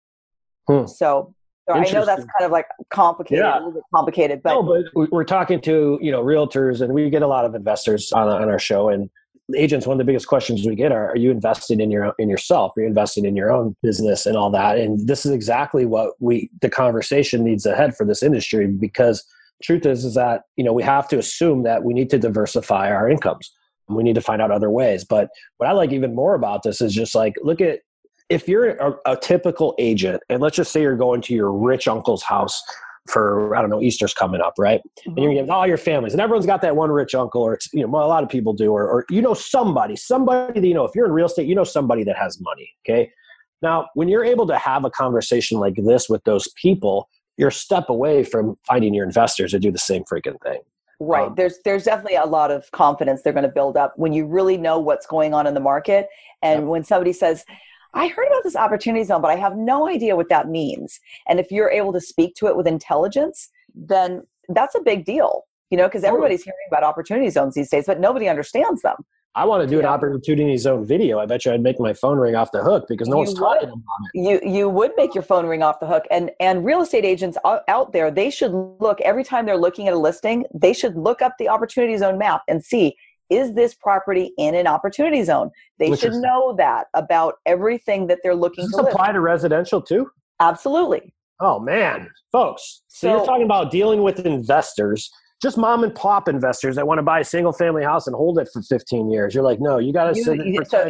Hmm. 0.66 0.86
So, 0.86 1.32
so 1.68 1.74
I 1.74 1.84
know 1.92 2.04
that's 2.04 2.24
kind 2.24 2.44
of 2.44 2.50
like 2.50 2.66
complicated, 2.90 3.44
Yeah. 3.44 3.54
a 3.54 3.58
little 3.58 3.72
bit 3.72 3.82
complicated, 3.94 4.42
but 4.42 4.54
no, 4.54 4.62
but 4.64 4.84
we- 4.96 5.06
we're 5.12 5.22
talking 5.24 5.60
to 5.62 5.98
you 6.02 6.10
know 6.10 6.22
realtors, 6.24 6.80
and 6.80 6.92
we 6.92 7.08
get 7.08 7.22
a 7.22 7.26
lot 7.26 7.44
of 7.44 7.54
investors 7.54 8.10
on, 8.12 8.26
on 8.26 8.48
our 8.48 8.58
show. 8.58 8.88
And 8.88 9.10
agents, 9.54 9.86
one 9.86 9.94
of 9.94 9.98
the 9.98 10.04
biggest 10.04 10.26
questions 10.26 10.66
we 10.66 10.74
get 10.74 10.92
are: 10.92 11.10
Are 11.10 11.16
you 11.16 11.30
investing 11.30 11.80
in 11.80 11.90
your 11.90 12.14
in 12.18 12.28
yourself? 12.28 12.72
Are 12.76 12.80
you 12.80 12.86
investing 12.86 13.26
in 13.26 13.36
your 13.36 13.52
own 13.52 13.76
business 13.82 14.24
and 14.26 14.36
all 14.36 14.50
that? 14.50 14.78
And 14.78 15.06
this 15.06 15.24
is 15.26 15.32
exactly 15.32 15.84
what 15.84 16.14
we 16.20 16.50
the 16.62 16.70
conversation 16.70 17.44
needs 17.44 17.64
ahead 17.66 17.94
for 17.94 18.06
this 18.06 18.22
industry 18.22 18.66
because 18.66 19.22
truth 19.62 19.84
is 19.84 20.04
is 20.06 20.14
that 20.14 20.44
you 20.56 20.64
know 20.64 20.72
we 20.72 20.82
have 20.82 21.06
to 21.08 21.18
assume 21.18 21.64
that 21.64 21.84
we 21.84 21.92
need 21.92 22.08
to 22.10 22.18
diversify 22.18 22.90
our 22.90 23.08
incomes. 23.10 23.54
We 23.88 24.02
need 24.02 24.14
to 24.14 24.20
find 24.20 24.42
out 24.42 24.50
other 24.50 24.70
ways. 24.70 25.04
But 25.04 25.30
what 25.56 25.68
I 25.68 25.72
like 25.72 25.92
even 25.92 26.14
more 26.14 26.34
about 26.34 26.62
this 26.62 26.80
is 26.80 26.94
just 26.94 27.14
like 27.14 27.34
look 27.42 27.60
at 27.60 27.80
if 28.28 28.46
you're 28.46 28.70
a, 28.70 28.94
a 29.06 29.16
typical 29.16 29.74
agent, 29.78 30.22
and 30.28 30.42
let's 30.42 30.56
just 30.56 30.72
say 30.72 30.82
you're 30.82 30.96
going 30.96 31.22
to 31.22 31.34
your 31.34 31.52
rich 31.52 31.88
uncle's 31.88 32.22
house 32.22 32.62
for 33.08 33.56
I 33.56 33.60
don't 33.60 33.70
know 33.70 33.80
Easter's 33.80 34.14
coming 34.14 34.40
up, 34.40 34.54
right? 34.58 34.80
Mm-hmm. 34.80 35.10
And 35.10 35.18
you're 35.18 35.42
gonna 35.42 35.52
all 35.52 35.66
your 35.66 35.78
families, 35.78 36.12
and 36.12 36.20
everyone's 36.20 36.46
got 36.46 36.60
that 36.62 36.76
one 36.76 36.90
rich 36.90 37.14
uncle, 37.14 37.42
or 37.42 37.58
you 37.72 37.82
know, 37.82 37.88
well, 37.88 38.04
a 38.04 38.08
lot 38.08 38.22
of 38.22 38.28
people 38.28 38.52
do, 38.52 38.70
or, 38.72 38.86
or 38.86 39.04
you 39.10 39.22
know 39.22 39.34
somebody, 39.34 39.96
somebody 39.96 40.60
that 40.60 40.66
you 40.66 40.74
know. 40.74 40.84
If 40.84 40.94
you're 40.94 41.06
in 41.06 41.12
real 41.12 41.26
estate, 41.26 41.46
you 41.46 41.54
know 41.54 41.64
somebody 41.64 42.04
that 42.04 42.16
has 42.16 42.40
money. 42.40 42.70
Okay, 42.86 43.10
now 43.62 43.88
when 43.94 44.08
you're 44.08 44.24
able 44.24 44.46
to 44.46 44.58
have 44.58 44.84
a 44.84 44.90
conversation 44.90 45.58
like 45.58 45.74
this 45.76 46.08
with 46.08 46.22
those 46.24 46.48
people, 46.60 47.08
you're 47.36 47.48
a 47.48 47.52
step 47.52 47.88
away 47.88 48.24
from 48.24 48.56
finding 48.66 48.94
your 48.94 49.06
investors 49.06 49.52
to 49.52 49.58
do 49.58 49.70
the 49.70 49.78
same 49.78 50.04
freaking 50.04 50.40
thing. 50.42 50.60
Right. 51.00 51.28
Um, 51.28 51.34
there's 51.36 51.58
there's 51.64 51.84
definitely 51.84 52.16
a 52.16 52.26
lot 52.26 52.50
of 52.50 52.70
confidence 52.72 53.22
they're 53.22 53.32
going 53.32 53.44
to 53.44 53.48
build 53.48 53.76
up 53.76 53.92
when 53.96 54.12
you 54.12 54.26
really 54.26 54.56
know 54.56 54.78
what's 54.80 55.06
going 55.06 55.32
on 55.32 55.46
in 55.46 55.54
the 55.54 55.60
market, 55.60 56.08
and 56.42 56.68
when 56.68 56.82
somebody 56.82 57.12
says, 57.12 57.44
I 57.94 58.08
heard 58.08 58.26
about 58.26 58.42
this 58.42 58.56
opportunity 58.56 59.04
zone, 59.04 59.22
but 59.22 59.30
I 59.30 59.36
have 59.36 59.56
no 59.56 59.88
idea 59.88 60.16
what 60.16 60.28
that 60.28 60.48
means. 60.48 61.00
And 61.28 61.40
if 61.40 61.50
you're 61.50 61.70
able 61.70 61.92
to 61.92 62.00
speak 62.00 62.34
to 62.36 62.46
it 62.46 62.56
with 62.56 62.66
intelligence, 62.66 63.48
then 63.74 64.22
that's 64.48 64.74
a 64.74 64.80
big 64.80 65.04
deal, 65.04 65.44
you 65.70 65.76
know, 65.76 65.86
because 65.86 66.04
everybody's 66.04 66.42
hearing 66.42 66.58
about 66.68 66.82
opportunity 66.82 67.30
zones 67.30 67.54
these 67.54 67.70
days, 67.70 67.86
but 67.86 68.00
nobody 68.00 68.28
understands 68.28 68.82
them. 68.82 68.96
I 69.38 69.44
want 69.44 69.62
to 69.62 69.68
do 69.68 69.78
an 69.78 69.86
opportunity 69.86 70.56
zone 70.56 70.84
video. 70.84 71.20
I 71.20 71.26
bet 71.26 71.44
you 71.44 71.52
I'd 71.52 71.62
make 71.62 71.78
my 71.78 71.92
phone 71.92 72.18
ring 72.18 72.34
off 72.34 72.50
the 72.50 72.60
hook 72.60 72.86
because 72.88 73.06
no 73.06 73.14
you 73.14 73.18
one's 73.18 73.28
would. 73.34 73.38
talking 73.38 73.68
about 73.68 74.00
it. 74.12 74.18
You 74.20 74.40
you 74.42 74.68
would 74.68 74.90
make 74.96 75.14
your 75.14 75.22
phone 75.22 75.46
ring 75.46 75.62
off 75.62 75.78
the 75.78 75.86
hook, 75.86 76.06
and 76.10 76.32
and 76.40 76.64
real 76.64 76.82
estate 76.82 77.04
agents 77.04 77.38
out 77.44 77.92
there 77.92 78.10
they 78.10 78.30
should 78.30 78.50
look 78.80 79.00
every 79.02 79.22
time 79.22 79.46
they're 79.46 79.56
looking 79.56 79.86
at 79.86 79.94
a 79.94 79.98
listing. 79.98 80.44
They 80.52 80.72
should 80.72 80.96
look 80.96 81.22
up 81.22 81.34
the 81.38 81.48
opportunity 81.48 81.96
zone 81.96 82.18
map 82.18 82.42
and 82.48 82.64
see 82.64 82.96
is 83.30 83.54
this 83.54 83.74
property 83.74 84.32
in 84.38 84.56
an 84.56 84.66
opportunity 84.66 85.22
zone? 85.22 85.50
They 85.78 85.94
should 85.94 86.14
know 86.14 86.54
that 86.56 86.86
about 86.94 87.34
everything 87.46 88.08
that 88.08 88.18
they're 88.24 88.34
looking 88.34 88.64
Does 88.64 88.72
to 88.72 88.82
this 88.82 88.92
apply 88.92 89.12
to 89.12 89.20
residential 89.20 89.80
too? 89.80 90.10
Absolutely. 90.40 91.12
Oh 91.40 91.60
man, 91.60 92.10
folks. 92.32 92.82
So, 92.88 93.06
so 93.06 93.16
you're 93.16 93.26
talking 93.26 93.44
about 93.44 93.70
dealing 93.70 94.02
with 94.02 94.26
investors, 94.26 95.12
just 95.40 95.56
mom 95.56 95.84
and 95.84 95.94
pop 95.94 96.28
investors 96.28 96.74
that 96.74 96.86
want 96.86 96.98
to 96.98 97.02
buy 97.02 97.20
a 97.20 97.24
single 97.24 97.52
family 97.52 97.84
house 97.84 98.08
and 98.08 98.16
hold 98.16 98.38
it 98.40 98.48
for 98.52 98.60
15 98.60 99.08
years. 99.08 99.34
You're 99.34 99.44
like, 99.44 99.60
no, 99.60 99.78
you 99.78 99.92
got 99.92 100.12
to 100.12 100.22
so, 100.22 100.32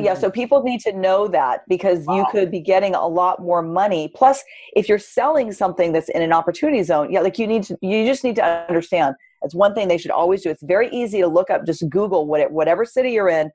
Yeah, 0.03 0.15
so 0.15 0.31
people 0.31 0.63
need 0.63 0.81
to 0.81 0.93
know 0.93 1.29
that 1.29 1.61
because 1.69 2.07
wow. 2.07 2.17
you 2.17 2.27
could 2.31 2.51
be 2.51 2.61
getting 2.61 2.95
a 2.95 3.07
lot 3.07 3.43
more 3.43 3.61
money. 3.61 4.11
Plus, 4.15 4.43
if 4.75 4.89
you're 4.89 4.99
selling 4.99 5.53
something 5.53 5.93
that's 5.93 6.09
in 6.09 6.23
an 6.23 6.33
opportunity 6.33 6.83
zone, 6.83 7.13
yeah, 7.13 7.21
like 7.21 7.39
you 7.39 7.47
need 7.47 7.63
to, 7.65 7.77
you 7.83 8.07
just 8.07 8.25
need 8.25 8.37
to 8.37 8.45
understand 8.69 9.15
that's 9.43 9.55
one 9.55 9.75
thing 9.75 9.87
they 9.87 9.99
should 9.99 10.11
always 10.11 10.43
do. 10.43 10.51
It's 10.51 10.63
very 10.63 10.89
easy 10.91 11.21
to 11.21 11.29
look 11.29 11.51
up, 11.51 11.67
just 11.67 11.89
Google 11.91 12.27
what 12.27 12.51
whatever 12.51 12.87
city 12.87 13.13
you're 13.13 13.29
in, 13.29 13.51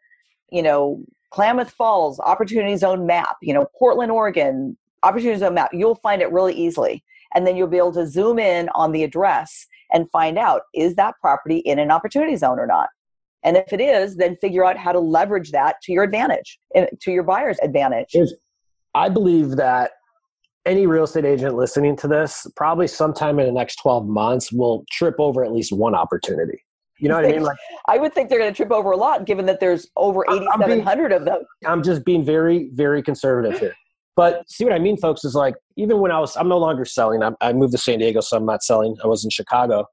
you 0.51 0.61
know, 0.61 1.03
Klamath 1.31 1.71
Falls, 1.71 2.19
Opportunity 2.19 2.77
Zone 2.77 3.07
map, 3.07 3.37
you 3.41 3.53
know, 3.53 3.65
Portland, 3.77 4.11
Oregon, 4.11 4.77
Opportunity 5.01 5.39
Zone 5.39 5.55
map. 5.55 5.71
You'll 5.73 5.95
find 5.95 6.21
it 6.21 6.31
really 6.31 6.53
easily. 6.53 7.03
And 7.33 7.47
then 7.47 7.57
you'll 7.57 7.67
be 7.67 7.77
able 7.77 7.93
to 7.93 8.05
zoom 8.05 8.37
in 8.37 8.69
on 8.75 8.91
the 8.91 9.03
address 9.03 9.65
and 9.93 10.09
find 10.11 10.37
out 10.37 10.61
is 10.73 10.95
that 10.95 11.15
property 11.21 11.57
in 11.57 11.79
an 11.79 11.91
opportunity 11.91 12.35
zone 12.35 12.59
or 12.59 12.67
not? 12.67 12.89
And 13.43 13.57
if 13.57 13.73
it 13.73 13.81
is, 13.81 14.15
then 14.15 14.37
figure 14.37 14.65
out 14.65 14.77
how 14.77 14.91
to 14.91 14.99
leverage 14.99 15.51
that 15.51 15.75
to 15.83 15.91
your 15.91 16.03
advantage, 16.03 16.59
to 16.75 17.11
your 17.11 17.23
buyer's 17.23 17.59
advantage. 17.61 18.15
I 18.95 19.09
believe 19.09 19.51
that 19.57 19.91
any 20.65 20.87
real 20.87 21.03
estate 21.03 21.25
agent 21.25 21.55
listening 21.55 21.95
to 21.97 22.07
this, 22.07 22.47
probably 22.55 22.87
sometime 22.87 23.39
in 23.39 23.45
the 23.45 23.51
next 23.51 23.77
12 23.77 24.07
months, 24.07 24.51
will 24.51 24.85
trip 24.91 25.15
over 25.19 25.43
at 25.43 25.51
least 25.51 25.73
one 25.73 25.93
opportunity. 25.93 26.63
You 26.99 27.09
know 27.09 27.15
what 27.15 27.25
I 27.25 27.31
mean? 27.31 27.43
Like, 27.43 27.57
I 27.87 27.97
would 27.97 28.13
think 28.13 28.29
they're 28.29 28.39
going 28.39 28.51
to 28.51 28.55
trip 28.55 28.71
over 28.71 28.91
a 28.91 28.97
lot, 28.97 29.25
given 29.25 29.45
that 29.47 29.59
there's 29.59 29.89
over 29.97 30.23
8,700 30.31 31.11
of 31.11 31.25
them. 31.25 31.41
I'm 31.65 31.83
just 31.83 32.05
being 32.05 32.23
very, 32.23 32.69
very 32.73 33.03
conservative 33.03 33.59
here. 33.59 33.75
But 34.15 34.49
see 34.49 34.63
what 34.63 34.73
I 34.73 34.79
mean, 34.79 34.97
folks, 34.97 35.23
is 35.23 35.35
like 35.35 35.55
even 35.75 35.99
when 35.99 36.11
I 36.11 36.19
was, 36.19 36.35
I'm 36.37 36.47
no 36.47 36.59
longer 36.59 36.85
selling. 36.85 37.23
I, 37.23 37.31
I 37.41 37.53
moved 37.53 37.71
to 37.71 37.77
San 37.77 37.99
Diego, 37.99 38.21
so 38.21 38.37
I'm 38.37 38.45
not 38.45 38.63
selling. 38.63 38.95
I 39.03 39.07
was 39.07 39.23
in 39.23 39.31
Chicago, 39.31 39.85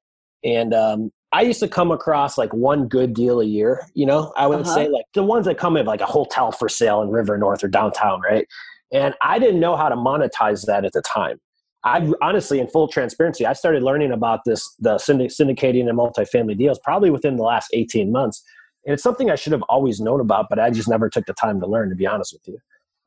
and 0.44 0.74
um, 0.74 1.10
I 1.32 1.42
used 1.42 1.60
to 1.60 1.68
come 1.68 1.90
across 1.90 2.36
like 2.36 2.52
one 2.52 2.88
good 2.88 3.14
deal 3.14 3.40
a 3.40 3.44
year. 3.44 3.86
You 3.94 4.06
know, 4.06 4.32
I 4.36 4.46
would 4.46 4.60
uh-huh. 4.60 4.74
say 4.74 4.88
like 4.88 5.04
the 5.14 5.22
ones 5.22 5.46
that 5.46 5.58
come 5.58 5.76
in 5.76 5.86
like 5.86 6.00
a 6.00 6.06
hotel 6.06 6.52
for 6.52 6.68
sale 6.68 7.00
in 7.02 7.10
River 7.10 7.38
North 7.38 7.64
or 7.64 7.68
downtown, 7.68 8.20
right? 8.20 8.46
And 8.92 9.14
I 9.22 9.38
didn't 9.38 9.60
know 9.60 9.76
how 9.76 9.88
to 9.88 9.96
monetize 9.96 10.66
that 10.66 10.84
at 10.84 10.92
the 10.92 11.02
time. 11.02 11.38
I 11.84 12.12
honestly, 12.20 12.58
in 12.58 12.66
full 12.66 12.88
transparency, 12.88 13.46
I 13.46 13.54
started 13.54 13.82
learning 13.82 14.12
about 14.12 14.40
this, 14.44 14.74
the 14.80 14.96
syndicating 14.96 15.88
and 15.88 15.98
multifamily 15.98 16.58
deals 16.58 16.78
probably 16.80 17.10
within 17.10 17.36
the 17.36 17.42
last 17.42 17.70
18 17.72 18.12
months. 18.12 18.42
And 18.84 18.94
it's 18.94 19.02
something 19.02 19.30
I 19.30 19.34
should 19.34 19.52
have 19.52 19.62
always 19.62 20.00
known 20.00 20.20
about, 20.20 20.46
but 20.50 20.58
I 20.58 20.70
just 20.70 20.88
never 20.88 21.08
took 21.08 21.26
the 21.26 21.32
time 21.32 21.60
to 21.60 21.66
learn, 21.66 21.88
to 21.90 21.94
be 21.94 22.06
honest 22.06 22.32
with 22.34 22.46
you. 22.48 22.58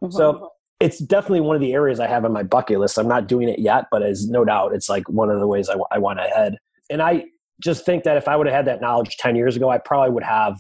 Mm-hmm. 0.04 0.16
So 0.16 0.52
it's 0.84 1.00
definitely 1.00 1.40
one 1.40 1.56
of 1.56 1.62
the 1.62 1.72
areas 1.72 2.02
I 2.02 2.08
have 2.08 2.26
on 2.26 2.34
my 2.34 2.44
bucket 2.44 2.78
list. 2.78 2.98
I'm 2.98 3.08
not 3.08 3.26
doing 3.26 3.48
it 3.48 3.58
yet, 3.58 3.86
but 3.90 4.04
as 4.04 4.28
no 4.28 4.44
doubt, 4.44 4.76
it's 4.76 4.90
like 4.90 5.08
one 5.08 5.30
of 5.30 5.40
the 5.40 5.48
ways 5.48 5.70
I, 5.70 5.78
I 5.92 5.98
want 5.98 6.20
to 6.20 6.26
head. 6.26 6.58
And 6.90 7.02
I 7.02 7.24
just 7.64 7.86
think 7.86 8.04
that 8.04 8.18
if 8.18 8.28
I 8.28 8.36
would 8.36 8.48
have 8.48 8.56
had 8.56 8.66
that 8.66 8.82
knowledge 8.82 9.16
10 9.16 9.38
years 9.38 9.56
ago, 9.56 9.70
I 9.70 9.78
probably 9.78 10.12
would 10.12 10.24
have 10.24 10.60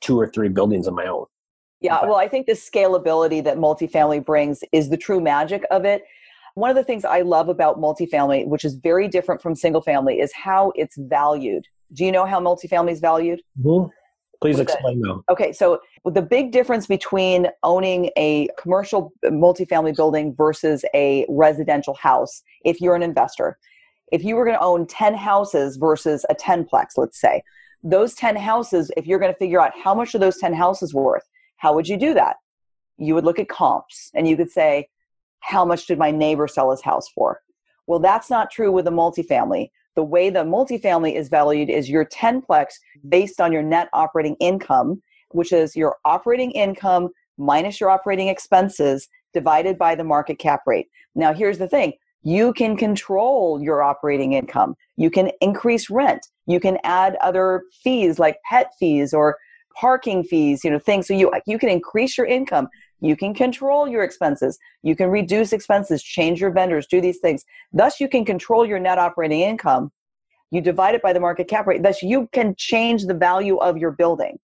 two 0.00 0.18
or 0.18 0.26
three 0.26 0.48
buildings 0.48 0.88
of 0.88 0.94
my 0.94 1.06
own. 1.06 1.26
Yeah, 1.80 2.02
well, 2.02 2.16
I 2.16 2.26
think 2.26 2.46
the 2.46 2.54
scalability 2.54 3.44
that 3.44 3.56
multifamily 3.58 4.24
brings 4.24 4.64
is 4.72 4.88
the 4.88 4.96
true 4.96 5.20
magic 5.20 5.64
of 5.70 5.84
it. 5.84 6.02
One 6.54 6.70
of 6.70 6.76
the 6.76 6.84
things 6.84 7.04
I 7.04 7.20
love 7.20 7.48
about 7.48 7.78
multifamily, 7.78 8.48
which 8.48 8.64
is 8.64 8.74
very 8.74 9.06
different 9.06 9.40
from 9.40 9.54
single 9.54 9.82
family, 9.82 10.18
is 10.18 10.32
how 10.32 10.72
it's 10.74 10.96
valued. 10.98 11.66
Do 11.92 12.04
you 12.04 12.10
know 12.10 12.26
how 12.26 12.40
multifamily 12.40 12.90
is 12.90 13.00
valued? 13.00 13.40
Mm-hmm. 13.62 13.88
Please 14.40 14.58
explain 14.58 15.00
though. 15.00 15.24
Okay, 15.30 15.52
so 15.52 15.80
the 16.04 16.22
big 16.22 16.52
difference 16.52 16.86
between 16.86 17.48
owning 17.62 18.10
a 18.16 18.48
commercial 18.58 19.12
uh, 19.24 19.30
multifamily 19.30 19.96
building 19.96 20.34
versus 20.34 20.84
a 20.94 21.26
residential 21.28 21.94
house, 21.94 22.42
if 22.64 22.80
you're 22.80 22.94
an 22.94 23.02
investor, 23.02 23.58
if 24.12 24.22
you 24.22 24.36
were 24.36 24.44
going 24.44 24.56
to 24.56 24.62
own 24.62 24.86
10 24.86 25.14
houses 25.14 25.76
versus 25.76 26.24
a 26.28 26.34
10 26.34 26.64
plex, 26.64 26.92
let's 26.96 27.20
say, 27.20 27.42
those 27.82 28.14
10 28.14 28.36
houses, 28.36 28.90
if 28.96 29.06
you're 29.06 29.18
going 29.18 29.32
to 29.32 29.38
figure 29.38 29.60
out 29.60 29.72
how 29.82 29.94
much 29.94 30.14
are 30.14 30.18
those 30.18 30.38
10 30.38 30.54
houses 30.54 30.94
worth, 30.94 31.28
how 31.56 31.74
would 31.74 31.88
you 31.88 31.96
do 31.96 32.14
that? 32.14 32.36
You 32.96 33.14
would 33.14 33.24
look 33.24 33.38
at 33.38 33.48
comps 33.48 34.10
and 34.14 34.28
you 34.28 34.36
could 34.36 34.50
say, 34.50 34.88
how 35.40 35.64
much 35.64 35.86
did 35.86 35.98
my 35.98 36.10
neighbor 36.10 36.48
sell 36.48 36.70
his 36.70 36.80
house 36.80 37.08
for? 37.08 37.40
Well, 37.86 37.98
that's 37.98 38.30
not 38.30 38.50
true 38.50 38.72
with 38.72 38.86
a 38.86 38.90
multifamily. 38.90 39.70
The 39.96 40.04
way 40.04 40.30
the 40.30 40.40
multifamily 40.40 41.14
is 41.14 41.28
valued 41.28 41.70
is 41.70 41.88
your 41.88 42.04
10plex 42.06 42.74
based 43.08 43.40
on 43.40 43.52
your 43.52 43.62
net 43.62 43.88
operating 43.92 44.36
income, 44.40 45.02
which 45.30 45.52
is 45.52 45.76
your 45.76 45.96
operating 46.04 46.50
income 46.52 47.10
minus 47.38 47.80
your 47.80 47.90
operating 47.90 48.28
expenses 48.28 49.08
divided 49.32 49.78
by 49.78 49.94
the 49.94 50.04
market 50.04 50.38
cap 50.38 50.60
rate. 50.66 50.88
Now, 51.14 51.32
here's 51.32 51.58
the 51.58 51.68
thing 51.68 51.92
you 52.22 52.54
can 52.54 52.76
control 52.76 53.60
your 53.62 53.82
operating 53.82 54.32
income. 54.32 54.74
You 54.96 55.10
can 55.10 55.30
increase 55.40 55.90
rent. 55.90 56.26
You 56.46 56.58
can 56.58 56.78
add 56.82 57.16
other 57.16 57.64
fees 57.82 58.18
like 58.18 58.38
pet 58.48 58.72
fees 58.78 59.12
or 59.12 59.36
parking 59.76 60.24
fees, 60.24 60.64
you 60.64 60.70
know, 60.70 60.78
things. 60.78 61.06
So 61.06 61.14
you 61.14 61.32
you 61.46 61.58
can 61.58 61.68
increase 61.68 62.16
your 62.16 62.26
income. 62.26 62.68
You 63.04 63.16
can 63.16 63.34
control 63.34 63.86
your 63.86 64.02
expenses. 64.02 64.58
You 64.82 64.96
can 64.96 65.10
reduce 65.10 65.52
expenses, 65.52 66.02
change 66.02 66.40
your 66.40 66.50
vendors, 66.50 66.86
do 66.86 67.02
these 67.02 67.18
things. 67.18 67.44
Thus, 67.70 68.00
you 68.00 68.08
can 68.08 68.24
control 68.24 68.64
your 68.64 68.78
net 68.78 68.98
operating 68.98 69.40
income. 69.40 69.92
You 70.50 70.62
divide 70.62 70.94
it 70.94 71.02
by 71.02 71.12
the 71.12 71.20
market 71.20 71.46
cap 71.46 71.66
rate. 71.66 71.82
Thus, 71.82 72.02
you 72.02 72.30
can 72.32 72.54
change 72.56 73.04
the 73.04 73.12
value 73.12 73.58
of 73.58 73.76
your 73.76 73.90
building. 73.90 74.38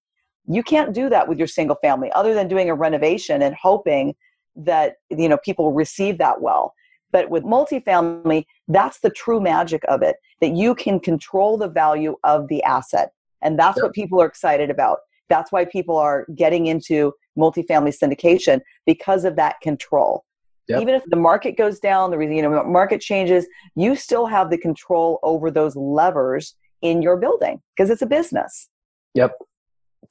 You 0.46 0.62
can't 0.62 0.92
do 0.92 1.08
that 1.08 1.26
with 1.26 1.38
your 1.38 1.46
single 1.46 1.76
family, 1.80 2.12
other 2.12 2.34
than 2.34 2.48
doing 2.48 2.68
a 2.68 2.74
renovation 2.74 3.40
and 3.40 3.54
hoping 3.54 4.14
that 4.56 4.96
you 5.08 5.28
know 5.30 5.38
people 5.38 5.72
receive 5.72 6.18
that 6.18 6.42
well. 6.42 6.74
But 7.12 7.30
with 7.30 7.44
multifamily, 7.44 8.44
that's 8.68 9.00
the 9.00 9.10
true 9.10 9.40
magic 9.40 9.82
of 9.88 10.02
it 10.02 10.16
that 10.42 10.54
you 10.54 10.74
can 10.74 11.00
control 11.00 11.56
the 11.56 11.68
value 11.68 12.16
of 12.24 12.48
the 12.48 12.62
asset. 12.64 13.12
And 13.40 13.58
that's 13.58 13.78
yep. 13.78 13.84
what 13.84 13.94
people 13.94 14.20
are 14.20 14.26
excited 14.26 14.68
about. 14.68 14.98
That's 15.30 15.50
why 15.50 15.64
people 15.64 15.96
are 15.96 16.26
getting 16.34 16.66
into 16.66 17.14
multifamily 17.38 17.96
syndication 17.96 18.60
because 18.84 19.24
of 19.24 19.36
that 19.36 19.60
control. 19.62 20.24
Yep. 20.68 20.82
Even 20.82 20.94
if 20.94 21.02
the 21.06 21.16
market 21.16 21.56
goes 21.56 21.80
down, 21.80 22.10
the 22.10 22.18
reason 22.18 22.36
you 22.36 22.42
know 22.42 22.62
market 22.64 23.00
changes, 23.00 23.46
you 23.74 23.96
still 23.96 24.26
have 24.26 24.50
the 24.50 24.58
control 24.58 25.18
over 25.22 25.50
those 25.50 25.74
levers 25.74 26.54
in 26.82 27.02
your 27.02 27.16
building 27.16 27.60
because 27.74 27.90
it's 27.90 28.02
a 28.02 28.06
business. 28.06 28.68
Yep, 29.14 29.32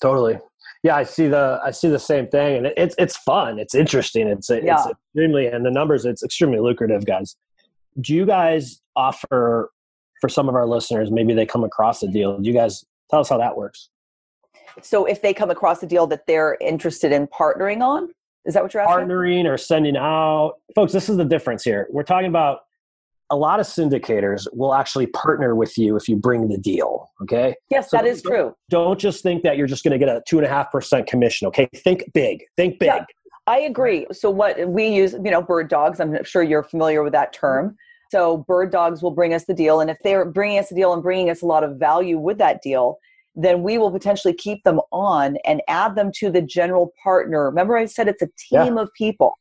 totally. 0.02 0.40
Yeah, 0.84 0.96
I 0.96 1.04
see 1.04 1.28
the 1.28 1.62
I 1.64 1.72
see 1.72 1.90
the 1.90 2.00
same 2.00 2.28
thing, 2.28 2.58
and 2.58 2.74
it's 2.76 2.96
it's 2.98 3.16
fun. 3.18 3.60
It's 3.60 3.74
interesting. 3.76 4.28
It's 4.28 4.50
yeah. 4.50 4.76
it's 4.76 4.88
extremely 4.88 5.48
and 5.48 5.66
the 5.66 5.72
numbers. 5.72 6.06
It's 6.06 6.24
extremely 6.24 6.60
lucrative, 6.60 7.06
guys. 7.06 7.38
Do 8.00 8.14
you 8.14 8.26
guys 8.26 8.82
offer 8.96 9.72
for 10.20 10.30
some 10.30 10.50
of 10.50 10.56
our 10.56 10.68
listeners? 10.68 11.10
Maybe 11.10 11.34
they 11.34 11.46
come 11.46 11.64
across 11.64 12.04
a 12.04 12.08
deal. 12.08 12.38
Do 12.38 12.48
you 12.48 12.54
guys 12.54 12.84
tell 13.10 13.22
us 13.22 13.30
how 13.30 13.38
that 13.38 13.56
works? 13.56 13.90
So 14.82 15.06
if 15.06 15.22
they 15.22 15.34
come 15.34 15.50
across 15.50 15.82
a 15.84 15.88
deal 15.88 16.08
that 16.08 16.28
they're 16.28 16.58
interested 16.62 17.12
in 17.12 17.28
partnering 17.28 17.82
on, 17.82 18.10
is 18.46 18.54
that 18.54 18.64
what 18.64 18.74
you're 18.74 18.84
asking? 18.84 19.08
Partnering 19.08 19.46
or 19.46 19.58
sending 19.58 19.98
out. 19.98 20.56
Folks, 20.76 20.94
this 20.94 21.10
is 21.10 21.18
the 21.18 21.26
difference 21.26 21.64
here. 21.64 21.88
We're 21.92 22.04
talking 22.04 22.30
about 22.30 22.62
a 23.30 23.36
lot 23.36 23.60
of 23.60 23.68
syndicators 23.68 24.48
will 24.54 24.74
actually 24.74 25.06
partner 25.08 25.54
with 25.56 25.78
you 25.78 25.96
if 25.96 26.10
you 26.10 26.16
bring 26.16 26.48
the 26.48 26.58
deal. 26.58 27.12
Okay. 27.22 27.56
Yes, 27.70 27.92
so 27.92 27.98
that 27.98 28.06
is 28.06 28.22
true. 28.22 28.56
Don't 28.70 29.00
just 29.00 29.22
think 29.22 29.44
that 29.44 29.58
you're 29.58 29.68
just 29.68 29.84
going 29.84 29.92
to 29.92 30.04
get 30.04 30.10
a 30.10 30.24
two 30.28 30.38
and 30.38 30.46
a 30.46 30.50
half 30.50 30.72
percent 30.72 31.06
commission. 31.06 31.48
Okay. 31.48 31.70
Think 31.76 32.12
big. 32.14 32.44
Think 32.58 32.80
big. 32.80 32.88
Yeah. 32.88 33.06
I 33.46 33.60
agree. 33.62 34.08
So 34.12 34.30
what 34.30 34.68
we 34.68 34.88
use, 34.88 35.14
you 35.14 35.32
know, 35.32 35.42
bird 35.42 35.70
dogs. 35.70 36.00
I'm 36.00 36.24
sure 36.24 36.42
you're 36.44 36.64
familiar 36.64 37.04
with 37.04 37.14
that 37.14 37.34
term. 37.34 37.76
So 38.12 38.38
bird 38.48 38.72
dogs 38.72 39.04
will 39.04 39.12
bring 39.12 39.36
us 39.36 39.46
the 39.46 39.54
deal, 39.54 39.82
and 39.82 39.90
if 39.90 39.98
they're 40.04 40.26
bringing 40.26 40.58
us 40.58 40.70
the 40.70 40.76
deal 40.76 40.94
and 40.94 41.04
bringing 41.04 41.30
us 41.30 41.44
a 41.44 41.46
lot 41.46 41.64
of 41.64 41.78
value 41.78 42.18
with 42.18 42.40
that 42.40 42.64
deal, 42.64 42.98
then 43.44 43.64
we 43.64 43.78
will 43.78 43.92
potentially 43.92 44.34
keep 44.34 44.64
them 44.64 44.82
on 44.92 45.38
and 45.46 45.62
add 45.68 45.96
them 45.96 46.12
to 46.16 46.30
the 46.30 46.42
general 46.42 46.94
partner. 47.02 47.46
Remember, 47.46 47.78
I 47.78 47.86
said 47.86 48.08
it's 48.08 48.22
a 48.22 48.30
team 48.50 48.76
yeah. 48.76 48.82
of 48.82 48.90
people. 48.94 49.38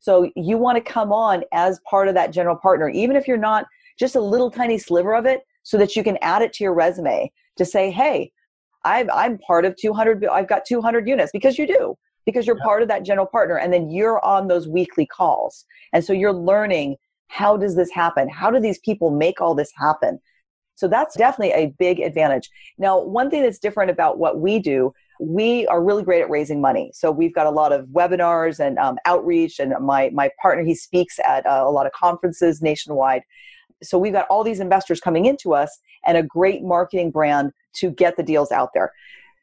So 0.00 0.30
you 0.34 0.56
want 0.56 0.76
to 0.76 0.92
come 0.92 1.12
on 1.12 1.44
as 1.52 1.78
part 1.88 2.08
of 2.08 2.14
that 2.14 2.32
general 2.32 2.56
partner, 2.56 2.88
even 2.88 3.14
if 3.14 3.28
you're 3.28 3.36
not 3.36 3.66
just 3.98 4.16
a 4.16 4.20
little 4.20 4.50
tiny 4.50 4.78
sliver 4.78 5.14
of 5.14 5.26
it, 5.26 5.42
so 5.64 5.76
that 5.78 5.94
you 5.94 6.02
can 6.02 6.18
add 6.22 6.42
it 6.42 6.52
to 6.54 6.64
your 6.64 6.74
resume 6.74 7.30
to 7.56 7.64
say, 7.64 7.90
hey, 7.90 8.32
i 8.84 9.04
am 9.12 9.38
part 9.38 9.64
of 9.64 9.76
200, 9.76 10.26
I've 10.26 10.48
got 10.48 10.64
200 10.64 11.06
units 11.06 11.30
because 11.30 11.56
you 11.56 11.68
do, 11.68 11.96
because 12.26 12.46
you're 12.46 12.56
yeah. 12.58 12.64
part 12.64 12.82
of 12.82 12.88
that 12.88 13.04
general 13.04 13.26
partner. 13.26 13.58
And 13.58 13.72
then 13.72 13.90
you're 13.90 14.24
on 14.24 14.48
those 14.48 14.66
weekly 14.66 15.06
calls. 15.06 15.64
And 15.92 16.04
so 16.04 16.12
you're 16.12 16.32
learning 16.32 16.96
how 17.28 17.56
does 17.56 17.76
this 17.76 17.90
happen? 17.90 18.28
How 18.28 18.50
do 18.50 18.58
these 18.58 18.78
people 18.80 19.10
make 19.10 19.40
all 19.40 19.54
this 19.54 19.72
happen? 19.76 20.18
So 20.74 20.88
that's 20.88 21.16
definitely 21.16 21.52
a 21.54 21.74
big 21.78 22.00
advantage. 22.00 22.50
Now, 22.78 23.00
one 23.00 23.30
thing 23.30 23.42
that's 23.42 23.58
different 23.58 23.90
about 23.90 24.18
what 24.18 24.40
we 24.40 24.58
do, 24.58 24.92
we 25.20 25.66
are 25.68 25.82
really 25.82 26.02
great 26.02 26.22
at 26.22 26.30
raising 26.30 26.60
money. 26.60 26.90
So 26.94 27.10
we've 27.10 27.34
got 27.34 27.46
a 27.46 27.50
lot 27.50 27.72
of 27.72 27.86
webinars 27.86 28.58
and 28.58 28.78
um, 28.78 28.98
outreach, 29.04 29.60
and 29.60 29.74
my 29.80 30.10
my 30.10 30.30
partner 30.40 30.64
he 30.64 30.74
speaks 30.74 31.18
at 31.20 31.46
uh, 31.46 31.62
a 31.64 31.70
lot 31.70 31.86
of 31.86 31.92
conferences 31.92 32.62
nationwide. 32.62 33.22
So 33.82 33.98
we've 33.98 34.12
got 34.12 34.26
all 34.28 34.44
these 34.44 34.60
investors 34.60 35.00
coming 35.00 35.26
into 35.26 35.54
us 35.54 35.80
and 36.04 36.16
a 36.16 36.22
great 36.22 36.62
marketing 36.62 37.10
brand 37.10 37.52
to 37.74 37.90
get 37.90 38.16
the 38.16 38.22
deals 38.22 38.52
out 38.52 38.70
there. 38.74 38.92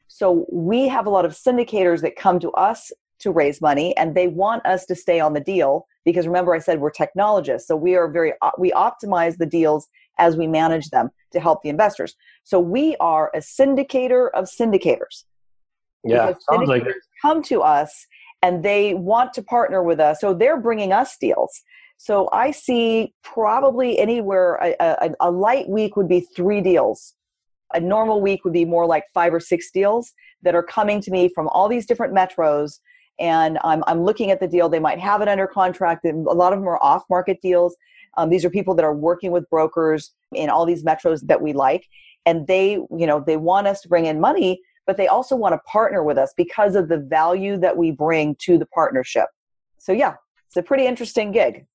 So 0.07 0.45
we 0.51 0.87
have 0.87 1.05
a 1.05 1.09
lot 1.09 1.25
of 1.25 1.33
syndicators 1.33 2.01
that 2.01 2.15
come 2.15 2.39
to 2.39 2.51
us 2.51 2.91
to 3.19 3.31
raise 3.31 3.61
money 3.61 3.95
and 3.97 4.15
they 4.15 4.27
want 4.27 4.65
us 4.65 4.85
to 4.87 4.95
stay 4.95 5.19
on 5.19 5.33
the 5.33 5.39
deal 5.39 5.85
because 6.09 6.27
remember 6.27 6.53
I 6.53 6.59
said 6.59 6.79
we're 6.79 6.91
technologists. 6.91 7.67
So 7.67 7.75
we 7.75 7.95
are 7.95 8.09
very 8.09 8.33
we 8.57 8.71
optimize 8.71 9.37
the 9.37 9.45
deals 9.45 9.87
as 10.17 10.35
we 10.35 10.47
manage 10.47 10.89
them 10.89 11.09
to 11.31 11.39
help 11.39 11.61
the 11.63 11.69
investors. 11.69 12.15
So 12.43 12.59
we 12.59 12.95
are 12.97 13.31
a 13.33 13.39
syndicator 13.39 14.29
of 14.33 14.45
syndicators. 14.45 15.25
Yeah, 16.03 16.33
sounds 16.49 16.69
like 16.69 16.85
it. 16.85 16.95
come 17.21 17.43
to 17.43 17.61
us 17.61 18.07
and 18.41 18.63
they 18.63 18.93
want 18.93 19.33
to 19.33 19.41
partner 19.41 19.83
with 19.83 19.99
us. 19.99 20.21
So 20.21 20.33
they're 20.33 20.59
bringing 20.59 20.93
us 20.93 21.17
deals. 21.19 21.51
So 21.97 22.29
I 22.31 22.51
see 22.51 23.13
probably 23.23 23.99
anywhere 23.99 24.55
a, 24.55 24.75
a, 24.79 25.09
a 25.19 25.31
light 25.31 25.67
week 25.67 25.97
would 25.97 26.07
be 26.07 26.21
three 26.35 26.61
deals. 26.61 27.15
A 27.73 27.79
normal 27.79 28.21
week 28.21 28.45
would 28.45 28.53
be 28.53 28.65
more 28.65 28.85
like 28.85 29.03
five 29.13 29.33
or 29.33 29.41
six 29.41 29.69
deals 29.71 30.13
that 30.41 30.55
are 30.55 30.63
coming 30.63 31.01
to 31.01 31.11
me 31.11 31.29
from 31.35 31.49
all 31.49 31.67
these 31.67 31.85
different 31.85 32.15
metros 32.15 32.79
and 33.19 33.59
I'm, 33.63 33.83
I'm 33.87 34.03
looking 34.03 34.31
at 34.31 34.39
the 34.39 34.47
deal. 34.47 34.69
They 34.69 34.79
might 34.79 34.99
have 34.99 35.21
it 35.21 35.27
under 35.27 35.47
contract. 35.47 36.05
A 36.05 36.11
lot 36.13 36.53
of 36.53 36.59
them 36.59 36.67
are 36.67 36.81
off 36.81 37.03
market 37.09 37.41
deals. 37.41 37.75
Um, 38.17 38.29
these 38.29 38.43
are 38.43 38.49
people 38.49 38.73
that 38.75 38.83
are 38.83 38.93
working 38.93 39.31
with 39.31 39.49
brokers 39.49 40.13
in 40.33 40.49
all 40.49 40.65
these 40.65 40.83
metros 40.83 41.25
that 41.27 41.41
we 41.41 41.53
like, 41.53 41.87
and 42.25 42.47
they, 42.47 42.71
you 42.71 43.07
know, 43.07 43.23
they 43.25 43.37
want 43.37 43.67
us 43.67 43.81
to 43.81 43.87
bring 43.87 44.05
in 44.05 44.19
money, 44.19 44.61
but 44.87 44.97
they 44.97 45.07
also 45.07 45.35
want 45.35 45.53
to 45.53 45.59
partner 45.59 46.03
with 46.03 46.17
us 46.17 46.33
because 46.35 46.75
of 46.75 46.89
the 46.89 46.97
value 46.97 47.57
that 47.57 47.77
we 47.77 47.91
bring 47.91 48.35
to 48.39 48.57
the 48.57 48.65
partnership. 48.65 49.25
So 49.77 49.91
yeah, 49.91 50.15
it's 50.47 50.57
a 50.57 50.63
pretty 50.63 50.85
interesting 50.85 51.31
gig. 51.31 51.65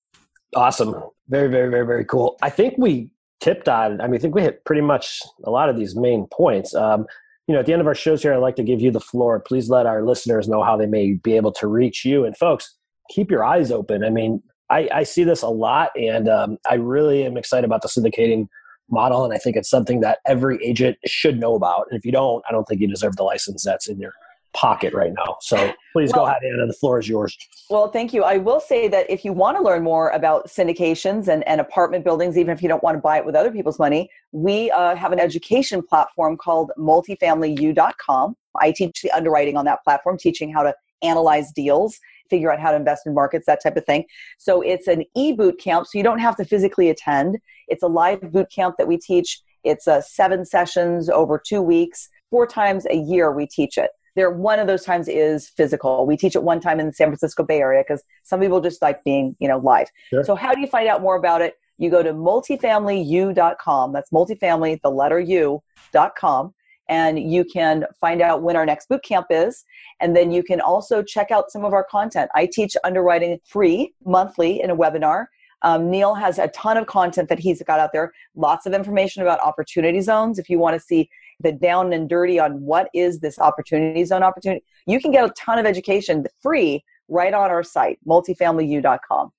Awesome. 0.57 0.95
Very, 1.29 1.49
very, 1.49 1.71
very, 1.71 1.87
very 1.87 2.05
cool. 2.05 2.37
I 2.43 2.51
think 2.51 2.75
we 2.79 3.11
tipped 3.41 3.69
on, 3.69 4.01
I 4.01 4.07
mean, 4.07 4.17
I 4.17 4.19
think 4.19 4.35
we 4.35 4.43
hit 4.43 4.65
pretty 4.65 4.83
much 4.83 5.23
a 5.45 5.51
lot 5.51 5.69
of 5.69 5.77
these 5.77 5.95
main 5.97 6.27
points. 6.33 6.75
Um, 6.75 7.07
you 7.47 7.55
know, 7.55 7.61
at 7.61 7.67
the 7.67 7.73
end 7.73 7.81
of 7.81 7.87
our 7.87 7.95
shows 7.95 8.23
here, 8.23 8.33
I'd 8.33 8.39
like 8.39 8.57
to 8.57 8.63
give 8.63 8.81
you 8.81 8.91
the 8.91 9.01
floor. 9.01 9.39
Please 9.41 9.69
let 9.69 9.87
our 9.87 10.03
listeners 10.03 10.49
know 10.49 10.63
how 10.63 10.77
they 10.77 10.87
may 10.87 11.13
be 11.13 11.37
able 11.37 11.53
to 11.53 11.67
reach 11.67 12.05
you. 12.05 12.25
And 12.25 12.37
folks, 12.37 12.75
keep 13.11 13.31
your 13.31 13.45
eyes 13.45 13.71
open. 13.71 14.03
I 14.03 14.11
mean, 14.11 14.43
I, 14.71 14.89
I 14.93 15.03
see 15.03 15.25
this 15.25 15.43
a 15.43 15.49
lot, 15.49 15.91
and 15.95 16.29
um, 16.29 16.57
I 16.69 16.75
really 16.75 17.25
am 17.25 17.37
excited 17.37 17.67
about 17.67 17.83
the 17.83 17.89
syndicating 17.89 18.49
model. 18.91 19.25
And 19.25 19.35
I 19.35 19.39
think 19.39 19.57
it's 19.57 19.69
something 19.69 20.01
that 20.01 20.19
every 20.27 20.59
agent 20.65 20.97
should 21.07 21.39
know 21.39 21.55
about. 21.55 21.87
And 21.91 21.99
if 21.99 22.05
you 22.05 22.13
don't, 22.13 22.43
I 22.49 22.53
don't 22.53 22.65
think 22.65 22.81
you 22.81 22.89
deserve 22.89 23.17
the 23.17 23.25
license 23.25 23.63
that's 23.65 23.89
in 23.89 23.99
your 23.99 24.13
pocket 24.55 24.95
right 24.95 25.13
now. 25.17 25.37
So 25.41 25.57
please 25.93 26.13
well, 26.13 26.25
go 26.25 26.31
ahead, 26.31 26.43
Anna. 26.45 26.67
The 26.67 26.73
floor 26.73 26.99
is 26.99 27.09
yours. 27.09 27.37
Well, 27.69 27.91
thank 27.91 28.13
you. 28.13 28.23
I 28.23 28.39
will 28.39 28.61
say 28.61 28.89
that 28.89 29.11
if 29.11 29.25
you 29.25 29.33
want 29.33 29.57
to 29.57 29.63
learn 29.63 29.83
more 29.83 30.11
about 30.11 30.47
syndications 30.47 31.29
and, 31.29 31.47
and 31.47 31.61
apartment 31.61 32.05
buildings, 32.05 32.39
even 32.39 32.53
if 32.53 32.63
you 32.63 32.69
don't 32.69 32.83
want 32.83 32.97
to 32.97 33.01
buy 33.01 33.19
it 33.19 33.27
with 33.27 33.35
other 33.35 33.51
people's 33.51 33.79
money, 33.79 34.09
we 34.33 34.71
uh, 34.71 34.95
have 34.97 35.13
an 35.13 35.21
education 35.21 35.83
platform 35.83 36.37
called 36.37 36.71
multifamilyu.com. 36.79 38.37
I 38.61 38.71
teach 38.73 39.03
the 39.03 39.11
underwriting 39.11 39.57
on 39.57 39.65
that 39.65 39.83
platform, 39.85 40.17
teaching 40.19 40.53
how 40.53 40.63
to 40.63 40.75
analyze 41.03 41.53
deals 41.53 41.99
figure 42.31 42.53
out 42.53 42.61
how 42.61 42.71
to 42.71 42.77
invest 42.77 43.07
in 43.07 43.15
markets, 43.15 43.47
that 43.47 43.63
type 43.63 43.77
of 43.77 43.85
thing. 43.85 44.05
So 44.39 44.61
it's 44.63 44.89
an 44.89 45.05
e 45.15 45.33
boot 45.33 45.59
camp, 45.59 45.87
so 45.87 45.99
you 45.99 46.05
don't 46.05 46.19
have 46.19 46.37
to 46.37 46.45
physically 46.45 46.91
attend. 46.91 47.39
It's 47.69 47.83
a 47.83 47.87
live 47.87 48.33
boot 48.33 48.51
camp 48.51 48.77
that 48.79 48.89
we 48.89 48.97
teach. 48.97 49.41
It's 49.63 49.89
uh, 49.89 50.01
seven 50.01 50.45
sessions 50.45 51.09
over 51.09 51.39
two 51.45 51.63
weeks, 51.63 52.09
four 52.31 52.47
times 52.47 52.87
a 52.91 52.97
year 52.97 53.33
we 53.33 53.47
teach 53.47 53.79
it. 53.79 53.91
There, 54.17 54.31
one 54.31 54.59
of 54.59 54.67
those 54.67 54.85
times 54.85 55.09
is 55.09 55.49
physical. 55.49 56.07
We 56.07 56.17
teach 56.17 56.37
it 56.37 56.43
one 56.43 56.61
time 56.61 56.81
in 56.81 56.87
the 56.87 56.93
San 56.93 57.09
Francisco 57.09 57.43
Bay 57.43 57.61
Area 57.61 57.83
because 57.87 58.03
some 58.23 58.41
people 58.41 58.61
just 58.61 58.81
like 58.81 59.03
being, 59.05 59.37
you 59.41 59.49
know, 59.49 59.59
live. 59.59 59.89
Sure. 60.11 60.25
So 60.25 60.35
how 60.35 60.55
do 60.55 60.61
you 60.61 60.67
find 60.67 60.89
out 60.89 61.03
more 61.03 61.17
about 61.17 61.43
it? 61.43 61.55
You 61.79 61.91
go 61.91 62.03
to 62.03 62.13
multifamilyu.com. 62.13 63.93
That's 63.93 64.11
multifamily, 64.11 64.81
the 64.83 64.91
letter 64.91 65.19
u.com 65.19 66.55
and 66.89 67.19
you 67.33 67.45
can 67.45 67.85
find 68.01 68.21
out 68.21 68.43
when 68.43 68.57
our 68.57 68.67
next 68.67 68.89
boot 68.89 69.03
camp 69.03 69.27
is. 69.31 69.65
And 70.01 70.15
then 70.15 70.31
you 70.31 70.43
can 70.43 70.61
also 70.61 71.03
check 71.03 71.31
out 71.31 71.51
some 71.51 71.65
of 71.65 71.73
our 71.73 71.85
content. 71.85 72.31
I 72.35 72.49
teach 72.51 72.77
underwriting 72.85 73.39
free 73.45 73.95
monthly 74.05 74.61
in 74.61 74.71
a 74.71 74.77
webinar. 74.77 75.27
Um, 75.63 75.91
Neal 75.91 76.15
has 76.15 76.39
a 76.39 76.49
ton 76.49 76.77
of 76.77 76.87
content 76.87 77.31
that 77.31 77.39
he's 77.39 77.63
got 77.63 77.81
out 77.81 77.91
there, 77.93 78.13
lots 78.37 78.67
of 78.67 78.75
information 78.75 79.23
about 79.23 79.41
opportunity 79.41 80.03
zones. 80.03 80.39
If 80.39 80.51
you 80.51 80.59
want 80.59 80.75
to 80.75 80.81
see 80.81 81.09
the 81.45 81.53
down 81.53 81.93
and 81.93 82.09
dirty 82.09 82.41
on 82.41 82.61
what 82.61 82.89
is 82.93 83.21
this 83.21 83.39
opportunity 83.39 84.05
zone 84.05 84.25
opportunity, 84.25 84.65
you 84.87 85.01
can 85.01 85.13
get 85.13 85.25
a 85.25 85.31
ton 85.39 85.59
of 85.59 85.67
education 85.67 86.27
free 86.43 86.83
right 87.09 87.33
on 87.33 87.51
our 87.51 87.63
site, 87.63 87.99
multifamilyu.com. 88.07 89.31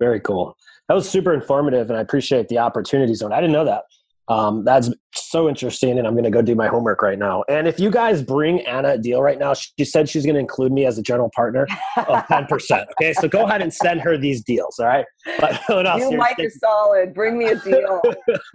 Very 0.00 0.20
cool. 0.20 0.56
That 0.88 0.94
was 0.94 1.08
super 1.08 1.32
informative, 1.32 1.88
and 1.88 1.96
I 1.96 2.00
appreciate 2.00 2.48
the 2.48 2.58
opportunity 2.58 3.14
zone. 3.14 3.32
I 3.32 3.40
didn't 3.40 3.52
know 3.52 3.64
that. 3.64 3.84
Um, 4.28 4.64
that's 4.64 4.90
so 5.14 5.48
interesting, 5.48 5.98
and 5.98 6.06
I'm 6.06 6.14
going 6.14 6.24
to 6.24 6.30
go 6.30 6.40
do 6.40 6.54
my 6.54 6.66
homework 6.66 7.02
right 7.02 7.18
now. 7.18 7.44
And 7.48 7.68
if 7.68 7.78
you 7.78 7.90
guys 7.90 8.22
bring 8.22 8.60
Anna 8.62 8.92
a 8.92 8.98
deal 8.98 9.22
right 9.22 9.38
now, 9.38 9.54
she 9.54 9.84
said 9.84 10.08
she's 10.08 10.24
going 10.24 10.34
to 10.34 10.40
include 10.40 10.72
me 10.72 10.86
as 10.86 10.98
a 10.98 11.02
general 11.02 11.30
partner 11.34 11.66
of 11.96 12.06
10%. 12.28 12.86
Okay, 12.92 13.12
so 13.12 13.28
go 13.28 13.44
ahead 13.44 13.60
and 13.60 13.72
send 13.72 14.00
her 14.00 14.16
these 14.16 14.42
deals. 14.42 14.78
All 14.78 14.86
right. 14.86 15.04
But 15.40 15.60
you, 15.98 16.16
Mike, 16.16 16.38
are 16.38 16.50
solid. 16.50 17.14
Bring 17.14 17.38
me 17.38 17.46
a 17.46 17.56
deal. 17.56 18.00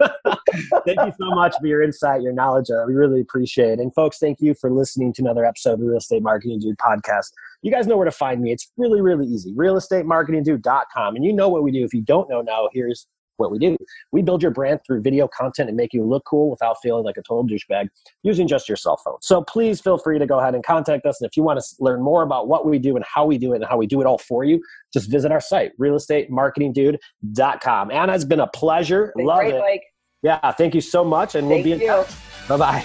thank 0.86 1.00
you 1.00 1.12
so 1.20 1.30
much 1.30 1.54
for 1.60 1.66
your 1.66 1.82
insight, 1.82 2.22
your 2.22 2.32
knowledge. 2.32 2.66
We 2.86 2.94
really 2.94 3.20
appreciate 3.20 3.72
it. 3.72 3.78
And 3.80 3.92
folks, 3.94 4.18
thank 4.18 4.40
you 4.40 4.54
for 4.54 4.70
listening 4.70 5.12
to 5.14 5.22
another 5.22 5.44
episode 5.44 5.74
of 5.74 5.80
the 5.80 5.86
Real 5.86 5.98
Estate 5.98 6.22
Marketing 6.22 6.58
Dude 6.58 6.78
podcast. 6.78 7.26
You 7.62 7.70
guys 7.70 7.86
know 7.86 7.96
where 7.96 8.04
to 8.04 8.10
find 8.10 8.40
me. 8.40 8.52
It's 8.52 8.70
really, 8.76 9.00
really 9.00 9.26
easy. 9.26 9.54
Realestatemarketingdude.com. 9.54 11.16
And 11.16 11.24
you 11.24 11.32
know 11.32 11.48
what 11.48 11.62
we 11.62 11.70
do. 11.70 11.84
If 11.84 11.92
you 11.92 12.02
don't 12.02 12.28
know 12.28 12.40
now, 12.40 12.68
here's 12.72 13.06
what 13.40 13.50
we 13.50 13.58
do. 13.58 13.76
We 14.12 14.22
build 14.22 14.42
your 14.42 14.52
brand 14.52 14.80
through 14.86 15.02
video 15.02 15.28
content 15.28 15.68
and 15.68 15.76
make 15.76 15.92
you 15.92 16.04
look 16.04 16.24
cool 16.24 16.50
without 16.50 16.76
feeling 16.82 17.04
like 17.04 17.16
a 17.16 17.22
total 17.22 17.46
douchebag 17.46 17.88
using 18.22 18.46
just 18.46 18.68
your 18.68 18.76
cell 18.76 18.96
phone. 18.96 19.16
So 19.22 19.42
please 19.42 19.80
feel 19.80 19.98
free 19.98 20.18
to 20.18 20.26
go 20.26 20.38
ahead 20.38 20.54
and 20.54 20.64
contact 20.64 21.06
us. 21.06 21.20
And 21.20 21.28
if 21.28 21.36
you 21.36 21.42
want 21.42 21.58
to 21.58 21.64
learn 21.80 22.02
more 22.02 22.22
about 22.22 22.46
what 22.46 22.66
we 22.66 22.78
do 22.78 22.94
and 22.96 23.04
how 23.04 23.26
we 23.26 23.38
do 23.38 23.52
it 23.52 23.56
and 23.56 23.64
how 23.64 23.76
we 23.76 23.86
do 23.86 24.00
it 24.00 24.06
all 24.06 24.18
for 24.18 24.44
you, 24.44 24.62
just 24.92 25.10
visit 25.10 25.32
our 25.32 25.40
site, 25.40 25.72
realestatemarketingdude.com. 25.80 27.90
Anna, 27.90 28.14
it's 28.14 28.24
been 28.24 28.40
a 28.40 28.48
pleasure. 28.48 29.12
Love 29.16 29.40
great, 29.40 29.54
it. 29.54 29.60
Mike. 29.60 29.82
Yeah, 30.22 30.52
thank 30.52 30.74
you 30.74 30.82
so 30.82 31.02
much. 31.02 31.34
And 31.34 31.48
thank 31.48 31.64
we'll 31.64 31.78
be 31.78 31.84
in 31.84 31.88
touch. 31.88 32.10
Bye 32.48 32.56
bye. 32.56 32.84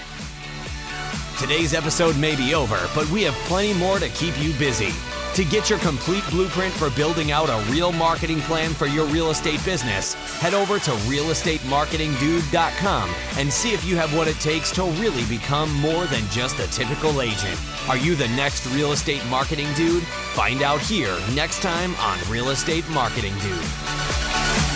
Today's 1.38 1.74
episode 1.74 2.16
may 2.16 2.34
be 2.34 2.54
over, 2.54 2.80
but 2.94 3.06
we 3.10 3.22
have 3.24 3.34
plenty 3.44 3.74
more 3.74 3.98
to 3.98 4.08
keep 4.08 4.40
you 4.40 4.54
busy. 4.54 4.94
To 5.36 5.44
get 5.44 5.68
your 5.68 5.78
complete 5.80 6.24
blueprint 6.30 6.72
for 6.72 6.88
building 6.88 7.30
out 7.30 7.50
a 7.50 7.62
real 7.70 7.92
marketing 7.92 8.40
plan 8.40 8.72
for 8.72 8.86
your 8.86 9.04
real 9.04 9.30
estate 9.30 9.62
business, 9.66 10.14
head 10.40 10.54
over 10.54 10.78
to 10.78 10.92
realestatemarketingdude.com 10.92 13.14
and 13.36 13.52
see 13.52 13.74
if 13.74 13.84
you 13.84 13.96
have 13.96 14.16
what 14.16 14.28
it 14.28 14.40
takes 14.40 14.72
to 14.72 14.84
really 14.84 15.26
become 15.26 15.70
more 15.74 16.06
than 16.06 16.26
just 16.30 16.58
a 16.58 16.66
typical 16.68 17.20
agent. 17.20 17.60
Are 17.86 17.98
you 17.98 18.14
the 18.14 18.28
next 18.28 18.64
real 18.68 18.92
estate 18.92 19.26
marketing 19.26 19.68
dude? 19.74 20.04
Find 20.04 20.62
out 20.62 20.80
here 20.80 21.14
next 21.34 21.60
time 21.60 21.94
on 21.96 22.18
Real 22.30 22.48
Estate 22.48 22.88
Marketing 22.88 23.34
Dude. 23.40 24.75